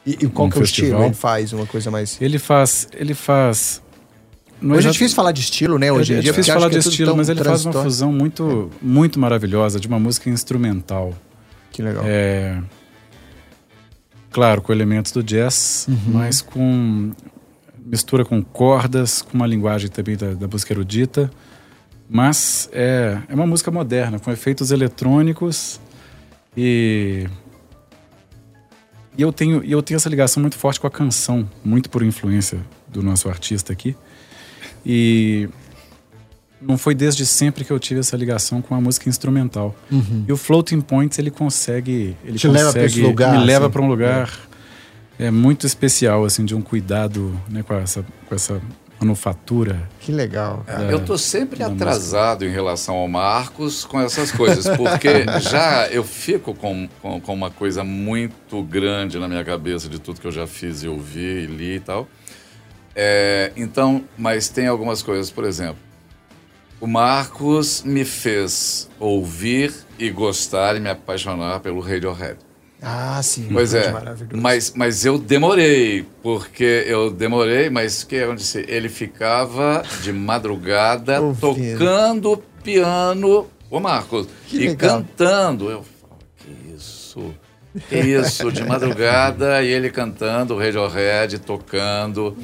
E, 0.05 0.11
e 0.11 0.27
qual 0.27 0.49
que 0.49 0.57
é 0.57 0.61
o 0.61 0.65
festival. 0.65 0.89
estilo? 0.91 1.05
Ele 1.05 1.13
faz 1.15 1.53
uma 1.53 1.65
coisa 1.65 1.91
mais... 1.91 2.17
Ele 2.21 2.39
faz, 2.39 2.87
ele 2.93 3.13
faz. 3.13 3.81
não 4.61 4.75
Hoje 4.75 4.87
é 4.87 4.91
difícil 4.91 5.15
falar 5.15 5.31
de 5.31 5.41
estilo, 5.41 5.77
né? 5.77 5.91
Hoje 5.91 6.13
é, 6.13 6.17
é 6.17 6.21
difícil 6.21 6.53
falar 6.53 6.69
de 6.69 6.77
é 6.77 6.79
estilo, 6.79 7.15
mas 7.15 7.29
ele 7.29 7.43
faz 7.43 7.65
uma 7.65 7.73
fusão 7.83 8.11
muito, 8.11 8.71
muito 8.81 9.19
maravilhosa 9.19 9.79
de 9.79 9.87
uma 9.87 9.99
música 9.99 10.29
instrumental. 10.29 11.13
Que 11.71 11.81
legal. 11.81 12.03
É, 12.07 12.61
claro, 14.31 14.61
com 14.61 14.71
elementos 14.71 15.11
do 15.11 15.21
jazz, 15.21 15.85
Uhum. 15.89 15.97
mas 16.13 16.41
com 16.41 17.11
mistura 17.85 18.25
com 18.25 18.41
cordas, 18.43 19.21
com 19.21 19.33
uma 19.37 19.47
linguagem 19.47 19.89
também 19.89 20.15
da, 20.15 20.33
da 20.33 20.47
música 20.47 20.73
erudita. 20.73 21.29
Mas 22.09 22.69
é, 22.71 23.17
é 23.27 23.33
uma 23.35 23.45
música 23.45 23.69
moderna, 23.69 24.17
com 24.19 24.31
efeitos 24.31 24.71
eletrônicos 24.71 25.79
e. 26.55 27.27
E 29.17 29.21
eu, 29.23 29.33
tenho, 29.33 29.63
eu 29.63 29.81
tenho 29.81 29.95
essa 29.95 30.07
ligação 30.09 30.39
muito 30.41 30.55
forte 30.55 30.79
com 30.79 30.85
a 30.85 30.91
canção, 30.91 31.49
muito 31.65 31.89
por 31.89 32.03
influência 32.03 32.59
do 32.87 33.01
nosso 33.01 33.27
artista 33.27 33.73
aqui. 33.73 33.95
E 34.85 35.49
não 36.61 36.77
foi 36.77 36.93
desde 36.93 37.25
sempre 37.25 37.65
que 37.65 37.71
eu 37.71 37.79
tive 37.79 37.99
essa 37.99 38.15
ligação 38.15 38.61
com 38.61 38.75
a 38.75 38.79
música 38.79 39.09
instrumental. 39.09 39.75
E 40.27 40.31
o 40.31 40.37
Floating 40.37 40.81
Points 40.81 41.17
ele 41.17 41.31
consegue, 41.31 42.15
ele 42.23 42.33
Uhum. 42.33 42.35
Te 42.37 42.47
leva 42.47 42.71
pra 42.71 42.83
esse 42.85 42.95
consegue- 42.95 43.07
lugar, 43.07 43.39
me 43.39 43.43
leva 43.45 43.65
assim. 43.65 43.73
para 43.73 43.81
um 43.81 43.87
lugar 43.87 44.39
é. 45.17 45.31
muito 45.31 45.65
especial 45.65 46.23
assim 46.23 46.45
de 46.45 46.53
um 46.53 46.61
cuidado, 46.61 47.35
né, 47.49 47.63
com 47.63 47.73
essa 47.73 48.05
com 48.29 48.35
essa 48.35 48.61
manufatura. 48.99 49.87
Que 49.99 50.11
legal. 50.11 50.65
É, 50.67 50.91
eu 50.91 51.03
tô 51.03 51.17
sempre 51.17 51.63
atrasado 51.63 52.45
em 52.45 52.49
relação 52.49 52.95
ao 52.95 53.07
Marcos 53.07 53.85
com 53.85 53.99
essas 54.01 54.31
coisas, 54.31 54.67
porque 54.75 55.25
já 55.41 55.87
eu 55.89 56.03
fico 56.03 56.53
com, 56.53 56.87
com, 57.01 57.21
com 57.21 57.33
uma 57.33 57.51
coisa 57.51 57.83
muito 57.83 58.63
grande 58.63 59.19
na 59.19 59.27
minha 59.27 59.43
cabeça 59.43 59.87
de 59.87 59.99
tudo 59.99 60.19
que 60.19 60.27
eu 60.27 60.31
já 60.31 60.47
fiz 60.47 60.83
e 60.83 60.87
ouvi 60.87 61.43
e 61.43 61.45
li 61.45 61.75
e 61.75 61.79
tal. 61.79 62.07
É, 62.95 63.51
então, 63.55 64.03
mas 64.17 64.49
tem 64.49 64.67
algumas 64.67 65.03
coisas, 65.03 65.29
por 65.29 65.43
exemplo, 65.43 65.77
o 66.79 66.87
Marcos 66.87 67.83
me 67.83 68.05
fez 68.05 68.89
ouvir 68.99 69.73
e 69.99 70.09
gostar 70.09 70.75
e 70.75 70.79
me 70.79 70.89
apaixonar 70.89 71.59
pelo 71.59 71.79
Radiohead. 71.79 72.46
Ah, 72.81 73.19
sim. 73.23 73.47
Pois 73.51 73.73
é, 73.73 73.91
Maravilhoso. 73.91 74.39
mas, 74.41 74.73
mas 74.75 75.03
eu 75.05 75.17
demorei, 75.17 76.05
porque 76.21 76.83
eu 76.87 77.09
demorei, 77.09 77.69
mas 77.71 78.03
que 78.03 78.15
é 78.17 78.27
onde 78.27 78.43
se 78.43 78.63
ele 78.67 78.87
ficava 78.87 79.83
de 80.03 80.13
madrugada 80.13 81.19
Ouvindo. 81.19 81.79
tocando 81.79 82.43
piano, 82.63 83.47
o 83.71 83.79
Marcos, 83.79 84.27
Que 84.47 84.57
e 84.57 84.59
legal. 84.69 84.99
cantando. 84.99 85.71
Eu 85.71 85.83
falo, 85.83 86.17
que 86.37 86.73
isso, 86.75 87.33
que 87.89 87.97
isso, 87.97 88.51
de 88.51 88.63
madrugada, 88.63 89.63
e 89.63 89.67
ele 89.69 89.89
cantando, 89.89 90.53
o 90.53 90.59
Radiohead 90.59 91.39
tocando. 91.39 92.37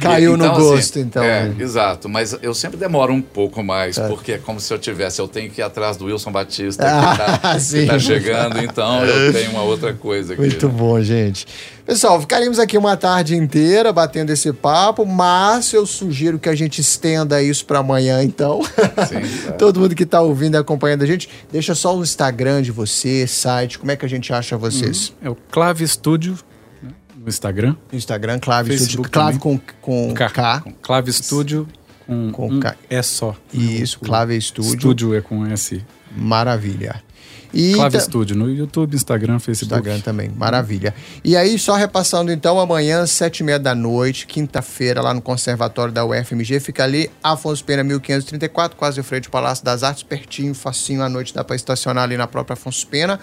Caiu 0.00 0.34
E, 0.34 0.36
no 0.36 0.44
assim, 0.50 0.60
gosto, 0.60 0.98
então. 0.98 1.22
É, 1.22 1.48
né? 1.48 1.56
exato. 1.58 2.08
Mas 2.08 2.36
eu 2.42 2.54
sempre 2.54 2.76
demoro 2.76 3.12
um 3.12 3.22
pouco 3.22 3.62
mais, 3.62 3.98
porque 3.98 4.32
é 4.32 4.38
como 4.38 4.60
se 4.60 4.72
eu 4.72 4.78
tivesse, 4.78 5.20
eu 5.20 5.28
tenho 5.28 5.50
que 5.50 5.60
ir 5.60 5.64
atrás 5.64 5.96
do 5.96 6.06
Wilson 6.06 6.32
Batista, 6.32 6.84
Ah, 6.86 7.16
que, 7.36 7.42
tá, 7.42 7.58
sim. 7.60 7.80
que 7.80 7.86
tá 7.86 7.98
chegando, 7.98 8.58
então 8.62 9.04
eu 9.04 9.32
tenho 9.32 9.50
uma 9.50 9.62
outra 9.62 9.92
coisa 9.94 10.32
aqui. 10.34 10.42
Muito 10.42 10.68
bom, 10.68 11.00
gente. 11.00 11.46
Pessoal, 11.84 12.20
ficaríamos 12.20 12.58
aqui 12.58 12.76
uma 12.76 12.96
tarde 12.96 13.36
inteira 13.36 13.92
batendo 13.92 14.30
esse 14.30 14.52
papo, 14.52 15.06
mas 15.06 15.72
eu 15.72 15.86
sugiro 15.86 16.36
que 16.38 16.48
a 16.48 16.54
gente 16.54 16.80
estenda 16.80 17.40
isso 17.40 17.64
para 17.64 17.78
amanhã, 17.78 18.22
então. 18.24 18.60
Sim, 18.64 19.46
é. 19.48 19.52
Todo 19.52 19.78
mundo 19.78 19.94
que 19.94 20.02
está 20.02 20.20
ouvindo 20.20 20.56
e 20.56 20.58
acompanhando 20.58 21.02
a 21.02 21.06
gente, 21.06 21.28
deixa 21.50 21.74
só 21.76 21.96
o 21.96 22.02
Instagram 22.02 22.60
de 22.62 22.72
você, 22.72 23.26
site, 23.26 23.78
como 23.78 23.92
é 23.92 23.96
que 23.96 24.04
a 24.04 24.08
gente 24.08 24.32
acha 24.32 24.56
vocês? 24.56 25.12
É 25.22 25.30
o 25.30 25.36
Clave 25.50 25.86
Studio 25.86 26.36
no 27.26 27.30
Instagram. 27.30 27.76
Instagram, 27.92 28.38
Clave 28.38 28.70
Facebook 28.70 28.92
Studio, 28.92 29.10
Clave 29.10 29.38
com, 29.38 29.60
com 29.82 30.14
K. 30.14 30.60
Com 30.60 30.72
Clave 30.72 31.12
Studio 31.12 31.68
com, 32.06 32.30
Com 32.30 32.48
um 32.48 32.60
K. 32.60 32.76
é 32.88 33.02
só. 33.02 33.34
Isso, 33.52 33.98
O- 34.00 34.04
Clave 34.06 34.40
Studio. 34.40 34.74
Estúdio 34.74 35.14
é 35.14 35.20
com 35.20 35.44
S. 35.46 35.84
Maravilha. 36.16 37.02
E 37.54 37.72
Clave 37.74 38.00
Studio 38.00 38.36
no 38.36 38.50
YouTube, 38.50 38.94
Instagram, 38.94 39.38
Facebook. 39.38 39.74
Instagram 39.80 40.00
também, 40.00 40.28
maravilha. 40.28 40.92
E 41.24 41.36
aí, 41.36 41.58
só 41.58 41.74
repassando 41.74 42.30
então, 42.30 42.60
amanhã, 42.60 43.06
sete 43.06 43.40
e 43.40 43.44
meia 43.44 43.58
da 43.58 43.74
noite, 43.74 44.26
quinta-feira, 44.26 45.00
lá 45.00 45.14
no 45.14 45.22
Conservatório 45.22 45.92
da 45.94 46.04
UFMG, 46.04 46.60
fica 46.60 46.84
ali, 46.84 47.10
Afonso 47.22 47.64
Pena 47.64 47.82
1534, 47.82 48.76
quase 48.76 49.00
em 49.00 49.02
frente 49.02 49.26
ao 49.26 49.30
Palácio 49.30 49.64
das 49.64 49.82
Artes, 49.82 50.02
pertinho, 50.02 50.54
facinho 50.54 51.02
à 51.02 51.08
noite, 51.08 51.32
dá 51.32 51.42
para 51.42 51.56
estacionar 51.56 52.04
ali 52.04 52.16
na 52.16 52.26
própria 52.26 52.54
Afonso 52.54 52.86
Pena. 52.88 53.18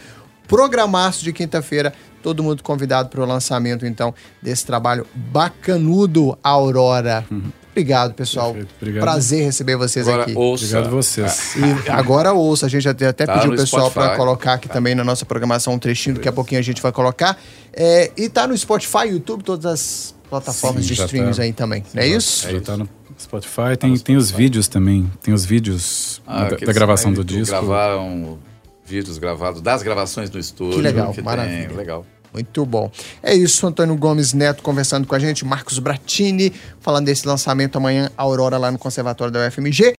Programaço 0.56 1.24
de 1.24 1.34
quinta-feira, 1.34 1.92
todo 2.22 2.44
mundo 2.44 2.62
convidado 2.62 3.10
para 3.10 3.20
o 3.22 3.26
lançamento, 3.26 3.88
então, 3.88 4.14
desse 4.40 4.64
trabalho 4.64 5.06
bacanudo, 5.16 6.38
Aurora. 6.44 7.26
Obrigado, 7.72 8.14
pessoal. 8.14 8.54
Perfeito, 8.54 8.76
obrigado. 8.80 9.02
Prazer 9.02 9.46
receber 9.46 9.76
vocês 9.76 10.08
Agora, 10.08 10.24
aqui. 10.24 10.36
ouça. 10.36 10.64
Obrigado 10.66 10.86
a 10.86 10.90
vocês. 10.96 11.56
E 11.56 11.90
agora 11.90 12.34
ouça, 12.34 12.68
a 12.68 12.70
gente 12.70 12.88
até, 12.88 13.08
até 13.08 13.26
Tá 13.26 13.34
pediu 13.34 13.54
o 13.54 13.56
pessoal 13.56 13.90
para 13.90 14.04
Spotify. 14.04 14.18
colocar 14.20 14.54
aqui 14.54 14.70
também 14.70 14.94
na 14.94 15.04
nossa 15.04 15.26
programação 15.26 15.74
um 15.74 15.80
trechinho, 15.80 16.18
daqui 16.18 16.30
a 16.30 16.32
pouquinho 16.32 16.60
a 16.60 16.64
gente 16.64 16.84
vai 16.84 16.92
colocar. 16.92 17.36
É, 17.74 18.12
e 18.16 18.30
tá 18.30 18.46
no 18.46 18.56
Spotify, 18.56 19.08
YouTube, 19.10 19.44
todas 19.44 19.66
as 19.66 20.16
plataformas 20.30 20.84
Sim, 20.86 20.94
de 20.94 21.02
streams 21.02 21.38
tá. 21.38 21.44
aí 21.44 21.52
também, 21.52 21.84
não 21.96 22.04
é 22.04 22.08
isso? 22.08 22.48
Já 22.48 22.62
tá 22.62 22.78
no 22.78 22.88
Spotify. 23.20 23.76
Tem, 23.80 23.98
tem 23.98 24.16
os 24.18 24.30
vídeos 24.30 24.68
também. 24.68 25.12
Tem 25.24 25.34
os 25.34 25.46
vídeos 25.46 26.22
Ah, 26.28 26.44
da, 26.50 26.58
da 26.58 26.74
gravação 26.74 27.12
do 27.12 27.24
disco. 27.24 27.48
Gravaram 27.56 28.38
vídeos 28.86 29.18
gravados 29.18 29.62
das 29.62 29.82
gravações 29.84 30.30
no 30.30 30.40
estúdio. 30.40 30.76
Que 30.76 30.82
legal, 30.82 31.14
tem, 31.14 31.24
maravilha. 31.24 31.76
legal. 31.76 32.06
Muito 32.34 32.66
bom. 32.66 32.92
É 33.22 33.34
isso, 33.36 33.66
Antônio 33.68 33.96
Gomes 33.96 34.34
Neto 34.34 34.64
conversando 34.64 35.08
com 35.08 35.14
a 35.14 35.20
gente, 35.20 35.46
Marcos 35.46 35.78
Bratini, 35.78 36.52
falando 36.80 37.06
desse 37.06 37.28
lançamento 37.28 37.78
amanhã, 37.78 38.10
Aurora, 38.18 38.58
lá 38.58 38.72
no 38.72 38.80
Conservatório 38.80 39.32
da 39.32 39.48
UFMG. 39.48 39.94